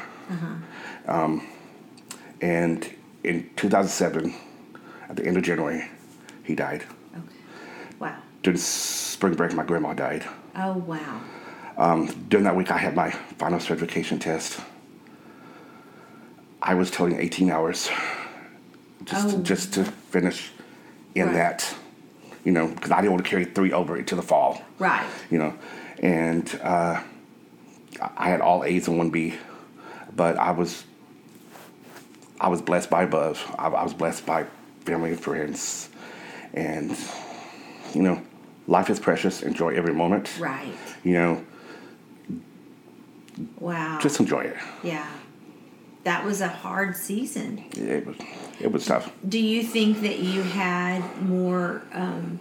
um, 1.08 1.48
and 2.41 2.93
in 3.24 3.50
2007, 3.56 4.34
at 5.10 5.15
the 5.15 5.26
end 5.26 5.38
of 5.38 5.43
January, 5.43 5.89
he 6.43 6.54
died. 6.54 6.84
Okay. 7.15 7.36
Wow. 8.00 8.17
During 8.43 8.58
spring 8.58 9.34
break, 9.34 9.54
my 9.54 9.63
grandma 9.63 9.93
died. 9.93 10.28
Oh, 10.56 10.74
wow. 10.78 11.21
Um, 11.78 12.08
during 12.30 12.43
that 12.43 12.56
week, 12.56 12.71
I 12.71 12.78
had 12.78 12.95
my 12.95 13.12
final 13.12 13.60
certification 13.60 14.19
test. 14.19 14.60
I 16.62 16.74
was 16.74 16.91
toting 16.91 17.19
18 17.19 17.50
hours 17.50 17.89
just, 19.06 19.28
Oh. 19.28 19.32
to, 19.32 19.44
just 19.44 19.74
to 19.76 19.84
finish 19.86 20.52
in 21.15 21.28
Right. 21.28 21.34
that, 21.36 21.76
you 22.44 22.52
know, 22.52 22.68
because 22.68 22.91
I 22.91 22.98
didn't 23.02 23.13
want 23.13 23.24
to 23.24 23.30
carry 23.30 23.46
three 23.46 23.72
over 23.72 23.98
into 23.98 24.15
the 24.15 24.22
fall, 24.22 24.62
Right. 24.80 25.06
you 25.30 25.38
know. 25.39 25.54
And 26.02 26.60
uh, 26.63 27.02
I 28.18 28.30
had 28.30 28.41
all 28.41 28.63
A's 28.63 28.88
and 28.88 28.98
one 28.98 29.10
B, 29.10 29.36
but 30.15 30.38
I 30.38 30.52
was 30.52 30.84
I 32.39 32.50
was 32.50 32.62
blessed 32.62 32.89
by 32.89 33.04
above. 33.04 33.39
I, 33.58 33.68
I 33.68 33.84
was 33.84 33.94
blessed 33.94 34.26
by 34.26 34.46
family 34.84 35.12
and 35.12 35.20
friends, 35.20 35.88
and 36.54 36.91
you 37.94 38.02
know, 38.02 38.22
life 38.68 38.89
is 38.89 39.00
precious. 39.00 39.41
Enjoy 39.41 39.70
every 39.74 39.94
moment. 39.94 40.38
Right. 40.38 40.68
You 41.06 41.13
know, 41.13 41.44
Wow. 43.60 44.00
just 44.02 44.20
enjoy 44.20 44.41
it. 44.41 44.58
yeah. 44.84 45.08
That 46.06 46.24
was 46.24 46.39
a 46.39 46.48
hard 46.48 46.96
season. 46.96 47.63
It 47.76 48.06
was 48.06 48.15
it 48.62 48.72
was 48.72 48.86
tough. 48.86 49.12
Do 49.28 49.39
you 49.39 49.63
think 49.63 50.02
that 50.02 50.20
you 50.20 50.44
had 50.44 51.02
more 51.24 51.82
um, 51.94 52.39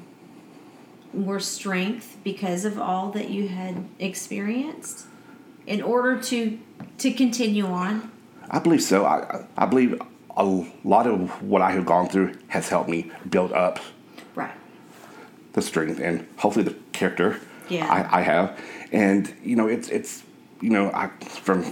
more 1.15 1.41
strength 1.41 2.19
because 2.23 2.67
of 2.67 2.79
all 2.79 3.11
that 3.13 3.31
you 3.31 3.49
had 3.49 3.85
experienced 3.99 5.07
in 5.67 5.81
order 5.81 6.21
to 6.25 6.59
to 6.99 7.11
continue 7.11 7.65
on? 7.67 8.11
I 8.51 8.59
believe 8.59 8.83
so. 8.83 9.07
I 9.07 9.47
I 9.57 9.65
believe 9.65 10.01
a 10.37 10.45
lot 10.85 11.07
of 11.07 11.43
what 11.43 11.63
I 11.63 11.71
have 11.71 11.87
gone 11.87 12.09
through 12.11 12.35
has 12.49 12.69
helped 12.69 12.91
me 12.91 13.11
build 13.31 13.53
up 13.53 13.79
Right. 14.35 14.53
the 15.55 15.63
strength 15.63 16.01
and 16.01 16.27
hopefully 16.37 16.65
the 16.67 16.75
character 16.93 17.41
Yeah. 17.71 17.87
I, 17.87 18.19
I 18.19 18.23
have. 18.23 18.61
And 18.93 19.33
you 19.43 19.57
know, 19.57 19.69
it's 19.69 19.89
it's 19.89 20.23
you 20.61 20.69
know, 20.69 20.91
I 20.93 21.09
from 21.21 21.63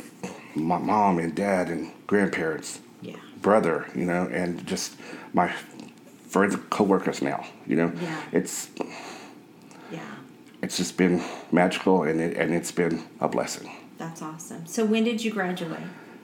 my 0.54 0.78
mom 0.78 1.18
and 1.18 1.34
dad 1.34 1.68
and 1.68 1.90
grandparents, 2.06 2.80
Yeah. 3.00 3.16
brother, 3.40 3.86
you 3.94 4.04
know, 4.04 4.28
and 4.32 4.66
just 4.66 4.96
my 5.32 5.52
friends, 6.28 6.56
coworkers 6.70 7.22
now. 7.22 7.44
You 7.66 7.76
know, 7.76 7.92
Yeah. 8.00 8.16
it's 8.32 8.68
Yeah. 9.90 9.98
it's 10.62 10.76
just 10.76 10.96
been 10.96 11.22
magical 11.50 12.02
and 12.04 12.20
it, 12.20 12.36
and 12.36 12.54
it's 12.54 12.72
been 12.72 13.02
a 13.20 13.28
blessing. 13.28 13.70
That's 13.98 14.22
awesome. 14.22 14.66
So 14.66 14.84
when 14.84 15.04
did 15.04 15.22
you 15.24 15.30
graduate 15.30 15.78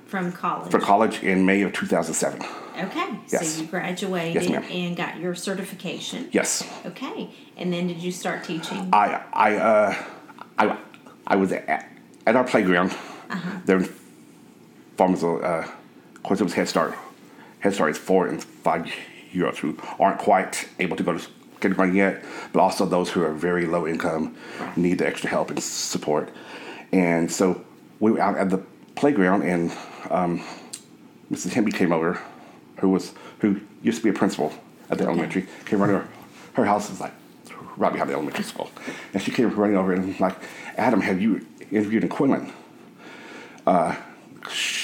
from 0.07 0.33
college? 0.33 0.71
For 0.71 0.81
college 0.81 1.23
in 1.23 1.45
May 1.45 1.63
of 1.63 1.73
2007. 1.73 2.41
Okay. 2.81 3.07
Yes. 3.29 3.49
So 3.49 3.63
you 3.63 3.69
graduated 3.69 4.43
Yes, 4.51 4.65
and 4.71 4.97
got 4.97 5.19
your 5.19 5.35
certification. 5.35 6.29
Yes, 6.33 6.65
Okay. 6.87 7.31
And 7.57 7.73
then 7.73 7.89
did 7.89 7.99
you 7.99 8.13
start 8.13 8.45
teaching? 8.45 8.89
I 8.93 9.21
I 9.33 9.57
uh 9.57 9.95
I 10.59 10.77
I 11.27 11.37
was 11.37 11.53
at, 11.53 11.89
at 12.27 12.37
our 12.37 12.45
playground 12.45 12.93
Uh-huh. 13.31 13.51
there 13.67 13.85
in 14.99 15.15
Farmersville. 15.15 15.43
Uh, 15.43 15.69
of 16.15 16.23
course, 16.23 16.41
it 16.41 16.45
was 16.45 16.55
Head 16.55 16.69
Start. 16.69 16.95
Head 17.61 17.75
Start 17.75 17.91
is 17.91 17.99
four 17.99 18.27
and 18.27 18.43
five 18.43 18.93
year 19.33 19.47
olds 19.47 19.59
who 19.59 19.77
aren't 19.99 20.19
quite 20.19 20.69
able 20.79 20.97
to 20.97 21.03
go 21.03 21.17
to 21.17 21.29
kindergarten 21.61 21.95
yet, 21.95 22.25
but 22.53 22.61
also 22.61 22.87
those 22.87 23.11
who 23.11 23.23
are 23.23 23.33
very 23.33 23.67
low 23.67 23.87
income 23.87 24.37
need 24.77 24.99
the 24.99 25.07
extra 25.07 25.29
help 25.29 25.51
and 25.51 25.63
support. 25.63 26.31
And 26.93 27.31
so 27.31 27.65
we 28.01 28.13
were 28.13 28.21
out 28.21 28.37
at 28.37 28.51
the 28.51 28.59
playground, 28.95 29.43
and 29.43 29.73
um, 30.11 30.41
Mrs. 31.31 31.53
Hemby 31.53 31.75
came 31.75 31.93
over, 31.93 32.21
who 32.79 32.89
was 32.91 33.13
who 33.41 33.61
used 33.83 33.99
to 33.99 34.05
be 34.05 34.11
a 34.11 34.13
principal 34.19 34.53
at 34.91 34.99
the 34.99 35.05
elementary. 35.05 35.47
Came 35.67 35.81
running 35.81 35.97
over. 35.97 36.09
Her 36.55 36.65
house 36.65 36.91
is 36.91 37.01
like 37.01 37.13
right 37.77 37.93
behind 37.93 38.11
the 38.11 38.15
elementary 38.15 38.45
school, 38.45 38.71
and 39.13 39.23
she 39.23 39.31
came 39.31 39.51
running 39.55 39.77
over 39.77 39.93
and 39.93 40.07
was 40.07 40.21
like, 40.21 40.37
Adam, 40.77 41.01
have 41.01 41.21
you 41.21 41.47
interviewed 41.71 42.03
in 42.03 42.09
Quinlan? 42.09 42.53
Uh, 43.67 43.95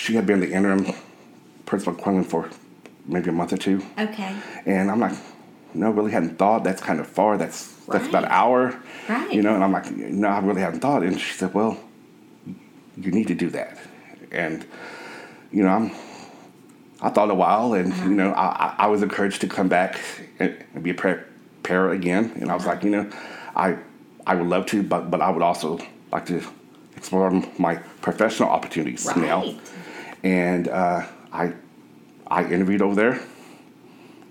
she 0.05 0.15
had 0.15 0.27
been 0.27 0.41
the 0.41 0.53
interim 0.53 0.93
principal 1.65 1.95
Quinlan 1.95 2.25
for 2.25 2.51
maybe 3.07 3.31
a 3.31 3.33
month 3.33 3.55
or 3.55 3.57
two. 3.57 3.83
Okay. 3.99 4.37
And 4.67 4.91
I'm 4.91 5.01
like, 5.01 5.17
no, 5.73 5.91
really 5.91 6.13
hadn't 6.13 6.37
thought. 6.39 6.63
That's 6.63 6.83
kind 6.83 7.01
of 7.01 7.07
far. 7.07 7.39
That's 7.39 7.73
that's 7.87 8.07
about 8.09 8.25
an 8.25 8.31
hour. 8.31 8.79
Right. 9.09 9.33
You 9.33 9.43
know, 9.43 9.55
and 9.55 9.65
I'm 9.65 9.73
like, 9.73 9.91
no, 9.91 10.29
I 10.29 10.39
really 10.41 10.61
hadn't 10.61 10.81
thought. 10.81 11.03
And 11.03 11.19
she 11.19 11.33
said, 11.33 11.55
well, 11.55 11.79
you 12.99 13.13
need 13.13 13.29
to 13.29 13.35
do 13.35 13.49
that. 13.51 13.79
And 14.31 14.67
you 15.51 15.63
know, 15.63 15.71
I'm. 15.71 15.91
I 17.01 17.11
thought 17.11 17.31
a 17.31 17.35
while, 17.35 17.75
and 17.75 17.93
uh-huh. 17.93 18.09
you 18.09 18.15
know, 18.15 18.33
I, 18.33 18.75
I 18.79 18.87
was 18.87 19.03
encouraged 19.03 19.41
to 19.43 19.49
come 19.49 19.69
back 19.69 20.01
and, 20.39 20.57
and 20.75 20.83
be 20.83 20.91
a 20.91 20.95
parent 20.95 21.93
again. 21.93 22.33
And 22.37 22.51
I 22.51 22.55
was 22.55 22.67
like, 22.67 22.79
uh-huh. 22.79 22.87
you 22.87 22.91
know, 22.93 23.11
I 23.57 23.79
I 24.27 24.35
would 24.35 24.47
love 24.47 24.67
to, 24.67 24.83
but 24.83 25.11
but 25.11 25.21
I 25.21 25.31
would 25.31 25.43
also 25.43 25.81
like 26.13 26.27
to 26.27 26.43
explore 26.97 27.31
my 27.59 27.77
professional 28.01 28.49
opportunities 28.51 29.07
right. 29.07 29.17
now. 29.17 29.55
And 30.25 30.67
uh, 30.69 31.07
I 31.33 31.53
I 32.27 32.45
interviewed 32.45 32.81
over 32.83 32.95
there, 32.95 33.21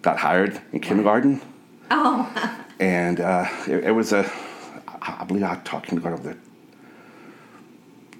got 0.01 0.17
hired 0.17 0.59
in 0.73 0.79
kindergarten, 0.81 1.39
Oh. 1.91 2.27
and 2.79 3.19
uh, 3.21 3.45
it, 3.67 3.85
it 3.85 3.91
was 3.91 4.11
a 4.11 4.29
I 5.01 5.23
believe 5.23 5.43
I 5.43 5.55
taught 5.63 5.83
kindergarten 5.85 6.19
over 6.19 6.29
there 6.33 6.39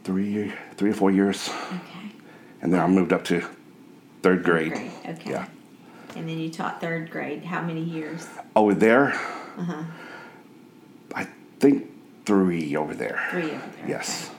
three 0.03 0.53
three 0.77 0.91
or 0.91 0.93
four 0.93 1.11
years, 1.11 1.49
Okay. 1.49 2.11
and 2.61 2.71
then 2.71 2.79
I 2.79 2.87
moved 2.87 3.11
up 3.11 3.23
to 3.25 3.41
third 4.21 4.43
grade. 4.43 4.73
Great. 4.73 4.91
Okay. 5.09 5.31
Yeah. 5.31 5.47
And 6.15 6.29
then 6.29 6.37
you 6.37 6.51
taught 6.51 6.79
third 6.79 7.09
grade. 7.09 7.43
How 7.43 7.61
many 7.63 7.81
years? 7.81 8.27
Over 8.55 8.75
there, 8.75 9.13
Uh-huh. 9.57 9.83
I 11.15 11.27
think 11.59 11.89
three 12.25 12.75
over 12.75 12.93
there. 12.93 13.19
Three 13.31 13.45
over 13.51 13.69
there. 13.77 13.87
Yes. 13.87 14.29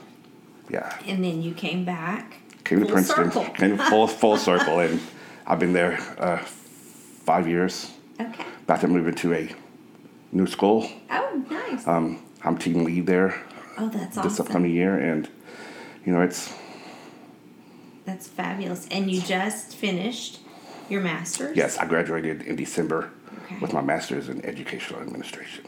Yeah. 0.69 0.97
And 1.05 1.21
then 1.23 1.41
you 1.41 1.53
came 1.53 1.83
back. 1.83 2.37
Came 2.65 2.81
to 2.81 2.85
Princeton. 2.85 3.31
circle. 3.31 3.45
Came 3.53 3.77
full 3.77 4.07
full 4.07 4.37
circle, 4.49 4.79
and 4.79 4.99
I've 5.47 5.59
been 5.59 5.73
there 5.73 5.97
uh, 6.17 6.39
five 6.39 7.47
years. 7.47 7.91
Okay. 8.19 8.43
About 8.63 8.81
to 8.81 8.87
move 8.87 9.07
into 9.07 9.33
a 9.33 9.49
new 10.31 10.47
school. 10.47 10.89
Oh, 11.09 11.45
nice. 11.49 11.87
Um, 11.87 12.21
I'm 12.43 12.57
team 12.57 12.83
lead 12.83 13.05
there 13.07 13.41
oh, 13.77 13.89
that's 13.89 14.15
this 14.17 14.25
awesome. 14.25 14.45
upcoming 14.47 14.71
year, 14.73 14.97
and 14.97 15.29
you 16.05 16.11
know 16.13 16.21
it's 16.21 16.53
That's 18.05 18.27
fabulous. 18.27 18.87
And 18.91 19.09
you 19.11 19.21
just 19.21 19.75
finished 19.75 20.39
your 20.89 21.01
master's? 21.01 21.55
yes. 21.57 21.77
I 21.77 21.85
graduated 21.85 22.41
in 22.43 22.55
December 22.55 23.11
Okay. 23.45 23.57
with 23.59 23.73
my 23.73 23.81
master's 23.81 24.27
in 24.29 24.43
educational 24.45 25.01
administration. 25.01 25.65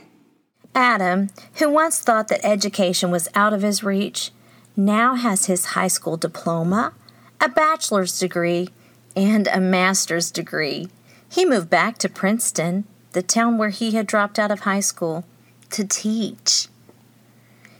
Adam, 0.73 1.29
who 1.55 1.69
once 1.69 1.99
thought 1.99 2.27
that 2.29 2.43
education 2.43 3.11
was 3.11 3.27
out 3.35 3.51
of 3.53 3.61
his 3.61 3.83
reach, 3.83 4.31
now 4.77 5.15
has 5.15 5.47
his 5.47 5.65
high 5.65 5.87
school 5.87 6.15
diploma, 6.17 6.93
a 7.41 7.49
bachelor's 7.49 8.19
degree, 8.19 8.69
and 9.15 9.47
a 9.47 9.59
master's 9.59 10.31
degree. 10.31 10.87
He 11.29 11.43
moved 11.45 11.69
back 11.69 11.97
to 11.99 12.09
Princeton, 12.09 12.85
the 13.11 13.21
town 13.23 13.57
where 13.57 13.69
he 13.69 13.91
had 13.91 14.07
dropped 14.07 14.37
out 14.39 14.51
of 14.51 14.61
high 14.61 14.79
school, 14.79 15.25
to 15.71 15.83
teach. 15.85 16.67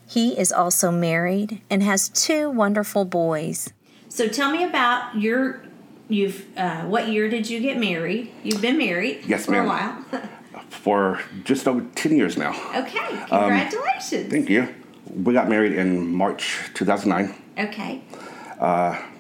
He 0.06 0.38
is 0.40 0.52
also 0.52 0.92
married 0.92 1.62
and 1.70 1.84
has 1.84 2.10
two 2.10 2.50
wonderful 2.50 3.06
boys. 3.06 3.72
So 4.10 4.28
tell 4.28 4.52
me 4.52 4.64
about 4.64 5.16
your 5.16 5.62
you've 6.10 6.46
uh, 6.58 6.84
what 6.84 7.10
year 7.10 7.30
did 7.30 7.50
you 7.50 7.60
get 7.60 7.78
married? 7.78 8.32
You've 8.44 8.62
been 8.62 8.78
married 8.78 9.22
Yes, 9.28 9.46
for 9.46 9.52
ma'am. 9.52 9.66
a 9.66 9.68
while. 9.68 10.06
For 10.70 11.22
just 11.46 11.66
over 11.68 11.86
ten 11.96 12.16
years 12.18 12.36
now. 12.38 12.52
okay, 12.76 13.08
congratulations. 13.30 14.30
Thank 14.30 14.50
you. 14.50 14.68
We 15.14 15.34
got 15.34 15.50
married 15.50 15.74
in 15.74 16.14
March 16.14 16.58
2009. 16.74 17.36
okay. 17.60 18.02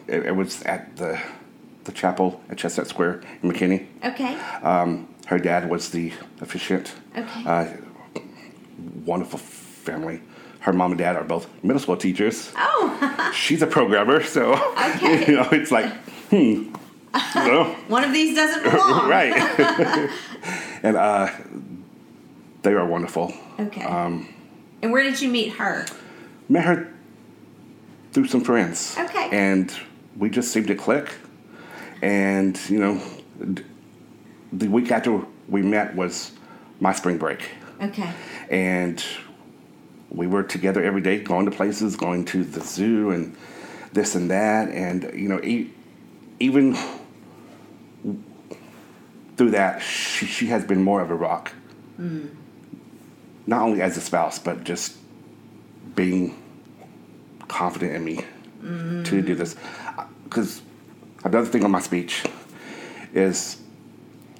It, 0.07 0.25
it 0.27 0.35
was 0.35 0.63
at 0.63 0.95
the 0.97 1.19
the 1.83 1.91
chapel 1.91 2.41
at 2.49 2.57
Chestnut 2.57 2.87
Square 2.87 3.21
in 3.41 3.51
McKinney. 3.51 3.87
Okay. 4.03 4.35
Um, 4.61 5.07
her 5.27 5.37
dad 5.39 5.69
was 5.69 5.89
the 5.91 6.11
officiant. 6.41 6.93
Okay. 7.17 7.43
Uh, 7.45 7.67
wonderful 9.05 9.39
family. 9.39 10.21
Her 10.59 10.73
mom 10.73 10.91
and 10.91 10.97
dad 10.99 11.15
are 11.15 11.23
both 11.23 11.47
middle 11.63 11.79
school 11.79 11.95
teachers. 11.97 12.51
oh, 12.57 13.31
She's 13.33 13.61
a 13.61 13.67
programmer, 13.67 14.21
so 14.23 14.53
Okay. 14.95 15.25
you 15.27 15.35
know 15.37 15.47
it's 15.51 15.71
like, 15.71 15.91
hmm, 16.29 16.73
one 17.89 18.03
of 18.03 18.11
these 18.11 18.35
doesn't 18.35 18.63
belong. 18.63 19.09
right. 19.09 19.33
and 20.83 20.97
uh, 20.97 21.29
they 22.63 22.73
are 22.73 22.85
wonderful. 22.85 23.33
Okay. 23.59 23.83
Um, 23.83 24.27
and 24.81 24.91
where 24.91 25.03
did 25.03 25.21
you 25.21 25.29
meet 25.29 25.53
her? 25.53 25.85
Met 26.49 26.65
her 26.65 26.93
through 28.13 28.27
some 28.27 28.41
friends. 28.41 28.95
Okay. 28.97 29.29
And 29.31 29.73
we 30.17 30.29
just 30.29 30.51
seemed 30.51 30.67
to 30.67 30.75
click. 30.75 31.13
And 32.01 32.59
you 32.69 32.79
know, 32.79 33.01
the 34.51 34.67
week 34.67 34.91
after 34.91 35.23
we 35.47 35.61
met 35.61 35.95
was 35.95 36.31
my 36.79 36.93
spring 36.93 37.17
break. 37.17 37.49
Okay. 37.79 38.11
and 38.49 39.03
we 40.09 40.25
were 40.25 40.41
together 40.41 40.83
every 40.83 41.01
day, 41.01 41.19
going 41.19 41.45
to 41.45 41.51
places, 41.51 41.95
going 41.95 42.25
to 42.25 42.43
the 42.43 42.61
zoo, 42.61 43.11
and 43.11 43.35
this 43.93 44.15
and 44.15 44.31
that, 44.31 44.69
and 44.69 45.03
you 45.13 45.29
know, 45.29 45.39
e- 45.43 45.69
even 46.39 46.75
through 49.35 49.51
that, 49.51 49.81
she, 49.81 50.25
she 50.25 50.47
has 50.47 50.63
been 50.65 50.81
more 50.83 51.01
of 51.01 51.11
a 51.11 51.15
rock, 51.15 51.51
mm. 51.99 52.29
Not 53.47 53.61
only 53.61 53.81
as 53.81 53.97
a 53.97 54.01
spouse, 54.01 54.37
but 54.37 54.63
just 54.63 54.97
being 55.95 56.37
confident 57.47 57.93
in 57.95 58.03
me 58.03 58.25
to 59.05 59.21
do 59.21 59.33
this. 59.33 59.55
Because 60.25 60.61
another 61.23 61.47
thing 61.47 61.63
on 61.63 61.71
my 61.71 61.79
speech 61.79 62.23
is 63.13 63.61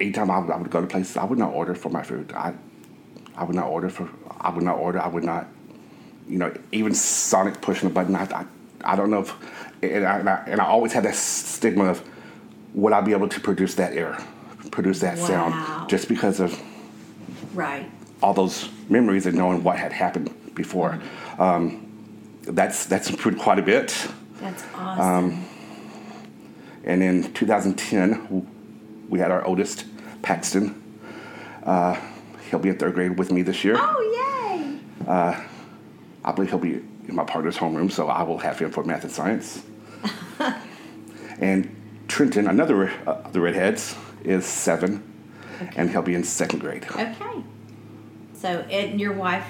anytime 0.00 0.30
I 0.30 0.38
would, 0.38 0.50
I 0.50 0.56
would 0.56 0.70
go 0.70 0.80
to 0.80 0.86
places, 0.86 1.16
I 1.16 1.24
would 1.24 1.38
not 1.38 1.52
order 1.52 1.74
for 1.74 1.88
my 1.88 2.02
food. 2.02 2.32
I, 2.34 2.52
I 3.34 3.44
would 3.44 3.56
not 3.56 3.66
order 3.68 3.88
for, 3.88 4.08
I 4.40 4.50
would 4.50 4.62
not 4.62 4.76
order, 4.76 5.00
I 5.00 5.08
would 5.08 5.24
not, 5.24 5.46
you 6.28 6.38
know, 6.38 6.54
even 6.70 6.94
Sonic 6.94 7.60
pushing 7.62 7.88
a 7.88 7.92
button, 7.92 8.14
I, 8.14 8.24
I, 8.24 8.44
I 8.84 8.96
don't 8.96 9.10
know 9.10 9.20
if, 9.20 9.34
and 9.82 10.06
I, 10.06 10.18
and 10.18 10.28
I, 10.28 10.44
and 10.46 10.60
I 10.60 10.66
always 10.66 10.92
had 10.92 11.04
that 11.04 11.14
stigma 11.14 11.84
of, 11.84 12.06
would 12.74 12.92
I 12.92 13.00
be 13.00 13.12
able 13.12 13.28
to 13.28 13.40
produce 13.40 13.74
that 13.76 13.94
air, 13.94 14.18
produce 14.70 15.00
that 15.00 15.16
Wow. 15.18 15.24
sound, 15.24 15.88
just 15.88 16.08
because 16.08 16.40
of 16.40 16.60
Right. 17.54 17.90
All 18.22 18.34
those 18.34 18.68
memories 18.88 19.26
and 19.26 19.36
knowing 19.36 19.62
what 19.62 19.78
had 19.78 19.92
happened 19.92 20.34
before. 20.54 21.00
Um, 21.38 21.84
that's 22.42 22.86
that's 22.86 23.10
improved 23.10 23.38
quite 23.38 23.58
a 23.58 23.62
bit. 23.62 24.08
That's 24.40 24.64
awesome. 24.74 25.44
And 26.84 27.02
in 27.02 27.32
2010, 27.34 29.06
we 29.08 29.18
had 29.18 29.30
our 29.30 29.44
oldest, 29.44 29.84
Paxton. 30.22 30.82
Uh, 31.62 32.00
he'll 32.48 32.58
be 32.58 32.70
in 32.70 32.78
third 32.78 32.94
grade 32.94 33.18
with 33.18 33.30
me 33.30 33.42
this 33.42 33.62
year. 33.62 33.76
oh, 33.78 34.80
yay. 35.06 35.44
I 36.24 36.32
believe 36.32 36.50
he'll 36.50 36.58
be 36.58 36.74
in 37.08 37.14
my 37.14 37.24
partner's 37.24 37.56
homeroom, 37.56 37.90
so 37.90 38.08
I 38.08 38.22
will 38.22 38.38
have 38.38 38.58
him 38.58 38.70
for 38.70 38.84
math 38.84 39.02
and 39.02 39.12
science. 39.12 39.62
and 41.40 41.74
Trenton, 42.06 42.46
another 42.48 42.90
uh, 43.06 43.22
of 43.24 43.32
the 43.32 43.40
redheads, 43.40 43.94
is 44.24 44.44
seven, 44.44 45.02
and 45.76 45.90
he'll 45.90 46.02
be 46.02 46.14
in 46.14 46.24
second 46.24 46.60
grade. 46.60 46.86
Okay. 46.90 47.42
So, 48.40 48.48
and 48.70 49.00
your 49.00 49.12
wife, 49.12 49.44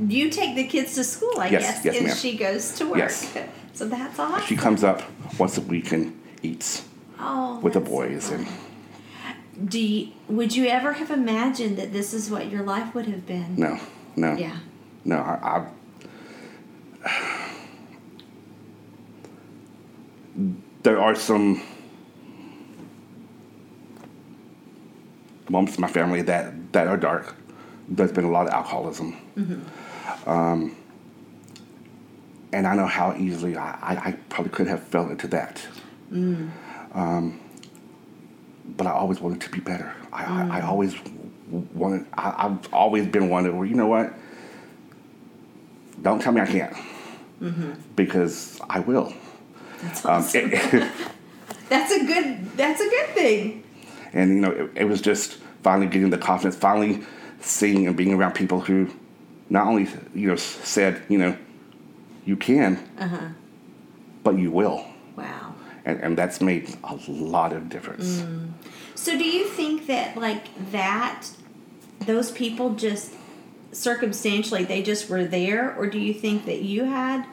you 0.00 0.28
take 0.28 0.56
the 0.56 0.64
kids 0.66 0.94
to 0.96 1.04
school, 1.04 1.38
I 1.38 1.48
Yes, 1.48 1.62
guess, 1.62 1.84
yes, 1.84 1.96
and 1.96 2.06
ma'am. 2.06 2.16
she 2.16 2.36
goes 2.36 2.72
to 2.72 2.86
work. 2.88 2.98
Yes. 2.98 3.36
So 3.74 3.88
that's 3.88 4.16
awesome. 4.20 4.46
She 4.46 4.54
comes 4.54 4.84
up 4.84 5.02
once 5.36 5.58
a 5.58 5.60
week 5.60 5.90
and 5.90 6.16
eats 6.44 6.84
oh, 7.18 7.58
with 7.58 7.72
the 7.72 7.80
boys, 7.80 8.30
and 8.30 8.46
do 9.68 9.80
you, 9.80 10.12
would 10.28 10.54
you 10.54 10.66
ever 10.66 10.92
have 10.92 11.10
imagined 11.10 11.76
that 11.78 11.92
this 11.92 12.14
is 12.14 12.30
what 12.30 12.48
your 12.52 12.62
life 12.62 12.94
would 12.94 13.06
have 13.06 13.26
been? 13.26 13.56
no, 13.56 13.80
no, 14.14 14.36
Yeah. 14.36 14.58
no. 15.04 15.16
I, 15.16 15.66
I 17.04 17.20
there 20.84 21.00
are 21.00 21.14
some 21.16 21.60
moments 25.48 25.74
in 25.76 25.80
my 25.82 25.88
family 25.88 26.22
that 26.22 26.72
that 26.72 26.86
are 26.86 26.96
dark. 26.96 27.34
There's 27.88 28.12
been 28.12 28.24
a 28.24 28.30
lot 28.30 28.46
of 28.46 28.52
alcoholism, 28.52 29.16
um, 30.26 30.74
and 32.52 32.66
I 32.66 32.74
know 32.74 32.86
how 32.86 33.14
easily 33.16 33.56
I, 33.56 33.70
I, 33.82 34.08
I 34.08 34.12
probably 34.30 34.52
could 34.52 34.66
have 34.68 34.82
fell 34.84 35.08
into 35.10 35.26
that. 35.28 35.60
Um, 36.12 37.40
but 38.76 38.86
I 38.86 38.90
always 38.92 39.20
wanted 39.20 39.40
to 39.42 39.50
be 39.50 39.60
better. 39.60 39.92
I, 40.12 40.24
I, 40.24 40.58
I 40.58 40.60
always 40.62 40.94
wanted. 41.50 42.06
I, 42.14 42.46
I've 42.46 42.72
always 42.72 43.06
been 43.06 43.28
one 43.28 43.44
that, 43.44 43.52
well, 43.54 43.66
you 43.66 43.74
know 43.74 43.86
what? 43.86 44.14
Don't 46.02 46.20
tell 46.22 46.32
me 46.32 46.40
I 46.40 46.46
can't, 46.46 46.74
because 47.96 48.58
I 48.70 48.80
will. 48.80 49.12
That's 49.82 50.04
Um, 50.06 50.24
it- 50.34 50.90
that's 51.68 51.92
a 51.92 52.04
good. 52.06 52.56
That's 52.56 52.80
a 52.80 52.88
good 52.88 53.08
thing. 53.10 53.62
and 54.14 54.30
you 54.30 54.40
know, 54.40 54.50
it, 54.50 54.70
it 54.76 54.84
was 54.84 55.00
just 55.02 55.34
finally 55.62 55.86
getting 55.86 56.10
the 56.10 56.18
confidence, 56.18 56.56
finally 56.56 57.02
seeing 57.44 57.86
and 57.86 57.96
being 57.96 58.12
around 58.12 58.32
people 58.32 58.60
who 58.60 58.90
not 59.50 59.66
only 59.66 59.88
you 60.14 60.28
know 60.28 60.36
said, 60.36 61.02
you 61.08 61.18
know, 61.18 61.36
you 62.24 62.36
can, 62.36 62.78
uh-huh. 62.98 63.28
but 64.22 64.38
you 64.38 64.50
will, 64.50 64.84
Wow. 65.16 65.54
and, 65.84 66.00
and 66.00 66.18
that's 66.18 66.40
made 66.40 66.74
a 66.84 66.98
lot 67.08 67.52
of 67.52 67.68
difference. 67.68 68.20
Mm. 68.20 68.52
So 68.94 69.16
do 69.18 69.24
you 69.24 69.44
think 69.44 69.86
that 69.88 70.16
like 70.16 70.46
that 70.72 71.26
those 72.06 72.30
people 72.32 72.74
just 72.74 73.12
circumstantially 73.72 74.64
they 74.64 74.82
just 74.82 75.08
were 75.10 75.24
there 75.24 75.74
or 75.76 75.86
do 75.86 75.98
you 75.98 76.14
think 76.14 76.46
that 76.46 76.62
you 76.62 76.84
had 76.84 77.26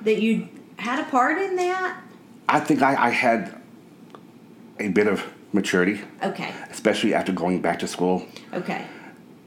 that 0.00 0.20
you 0.22 0.48
had 0.76 0.98
a 0.98 1.04
part 1.10 1.38
in 1.38 1.56
that? 1.56 2.00
I 2.48 2.60
think 2.60 2.82
I, 2.82 3.06
I 3.06 3.10
had 3.10 3.54
a 4.80 4.88
bit 4.88 5.06
of 5.06 5.22
maturity, 5.52 6.00
Okay. 6.22 6.52
especially 6.70 7.14
after 7.14 7.30
going 7.30 7.60
back 7.60 7.78
to 7.80 7.86
school, 7.86 8.26
Okay. 8.52 8.84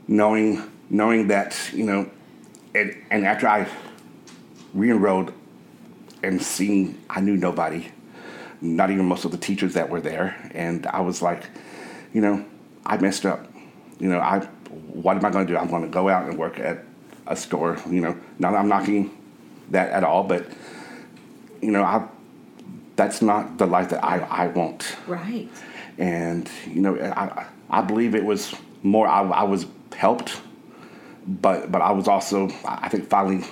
Knowing 0.08 0.62
knowing 0.90 1.28
that 1.28 1.58
you 1.74 1.84
know, 1.86 2.10
and, 2.74 2.96
and 3.10 3.26
after 3.26 3.48
I 3.48 3.68
re-enrolled 4.74 5.32
and 6.24 6.42
seeing 6.42 7.02
I 7.10 7.22
knew 7.22 7.38
nobody, 7.38 7.88
not 8.62 8.92
even 8.92 9.06
most 9.06 9.26
of 9.26 9.32
the 9.32 9.38
teachers 9.38 9.74
that 9.74 9.90
were 9.90 10.02
there, 10.02 10.50
and 10.54 10.86
I 10.88 11.02
was 11.02 11.22
like, 11.22 11.44
you 12.14 12.22
know, 12.22 12.46
I 12.86 12.98
messed 12.98 13.26
up. 13.26 13.48
You 14.00 14.10
know, 14.10 14.20
I 14.20 14.40
what 14.94 15.18
am 15.18 15.26
I 15.26 15.30
going 15.30 15.48
to 15.48 15.54
do? 15.54 15.58
I'm 15.58 15.70
going 15.70 15.84
to 15.84 15.90
go 15.90 16.10
out 16.10 16.28
and 16.28 16.38
work 16.38 16.60
at 16.60 16.84
a 17.28 17.36
store. 17.36 17.78
You 17.90 18.02
know, 18.02 18.18
not 18.40 18.52
that 18.52 18.58
I'm 18.58 18.68
knocking 18.68 19.16
that 19.72 19.90
at 19.92 20.04
all, 20.04 20.24
but 20.24 20.46
you 21.62 21.72
know, 21.72 21.84
I 21.84 22.08
that's 22.96 23.22
not 23.22 23.58
the 23.58 23.66
life 23.66 23.90
that 23.90 24.04
I, 24.04 24.20
I 24.20 24.48
want 24.48 24.96
Right. 25.08 25.50
and 25.98 26.50
you 26.68 26.80
know 26.82 26.96
I 26.98 27.46
I 27.70 27.82
believe 27.82 28.16
it 28.16 28.24
was 28.24 28.54
more 28.84 29.06
I, 29.08 29.22
I 29.24 29.44
was 29.44 29.66
helped, 29.94 30.42
but 31.28 31.72
but 31.72 31.82
I 31.82 31.92
was 31.92 32.08
also 32.08 32.50
I 32.66 32.90
think 32.90 33.10
finally 33.10 33.46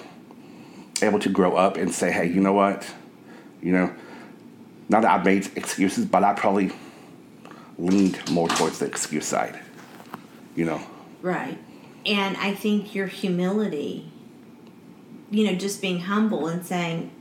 able 1.02 1.20
to 1.20 1.30
grow 1.30 1.56
up 1.56 1.78
and 1.78 1.94
say 1.94 2.12
hey 2.12 2.28
you 2.28 2.40
know 2.42 2.54
what, 2.54 2.92
you 3.62 3.72
know, 3.72 3.94
not 4.90 5.02
that 5.02 5.20
I 5.20 5.24
made 5.24 5.50
excuses 5.56 6.06
but 6.06 6.24
I 6.24 6.34
probably 6.34 6.72
leaned 7.78 8.30
more 8.32 8.48
towards 8.48 8.80
the 8.80 8.86
excuse 8.86 9.26
side, 9.26 9.60
you 10.56 10.66
know. 10.66 10.82
Right. 11.22 11.58
And 12.06 12.36
I 12.38 12.54
think 12.54 12.94
your 12.94 13.08
humility, 13.08 14.12
you 15.32 15.46
know, 15.46 15.56
just 15.56 15.82
being 15.82 16.02
humble 16.02 16.48
and 16.48 16.66
saying, 16.66 17.12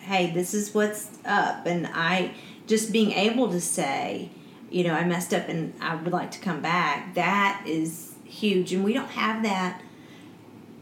hey, 0.00 0.30
this 0.30 0.54
is 0.54 0.72
what's 0.72 1.18
up. 1.24 1.66
And 1.66 1.88
I 1.92 2.32
just 2.66 2.92
being 2.92 3.12
able 3.12 3.50
to 3.50 3.60
say, 3.60 4.30
you 4.70 4.84
know, 4.84 4.94
I 4.94 5.04
messed 5.04 5.34
up 5.34 5.48
and 5.48 5.74
I 5.80 5.96
would 5.96 6.12
like 6.12 6.30
to 6.32 6.38
come 6.38 6.60
back, 6.60 7.14
that 7.14 7.62
is 7.66 8.07
huge. 8.28 8.72
And 8.72 8.84
we 8.84 8.92
don't 8.92 9.10
have 9.10 9.42
that. 9.42 9.82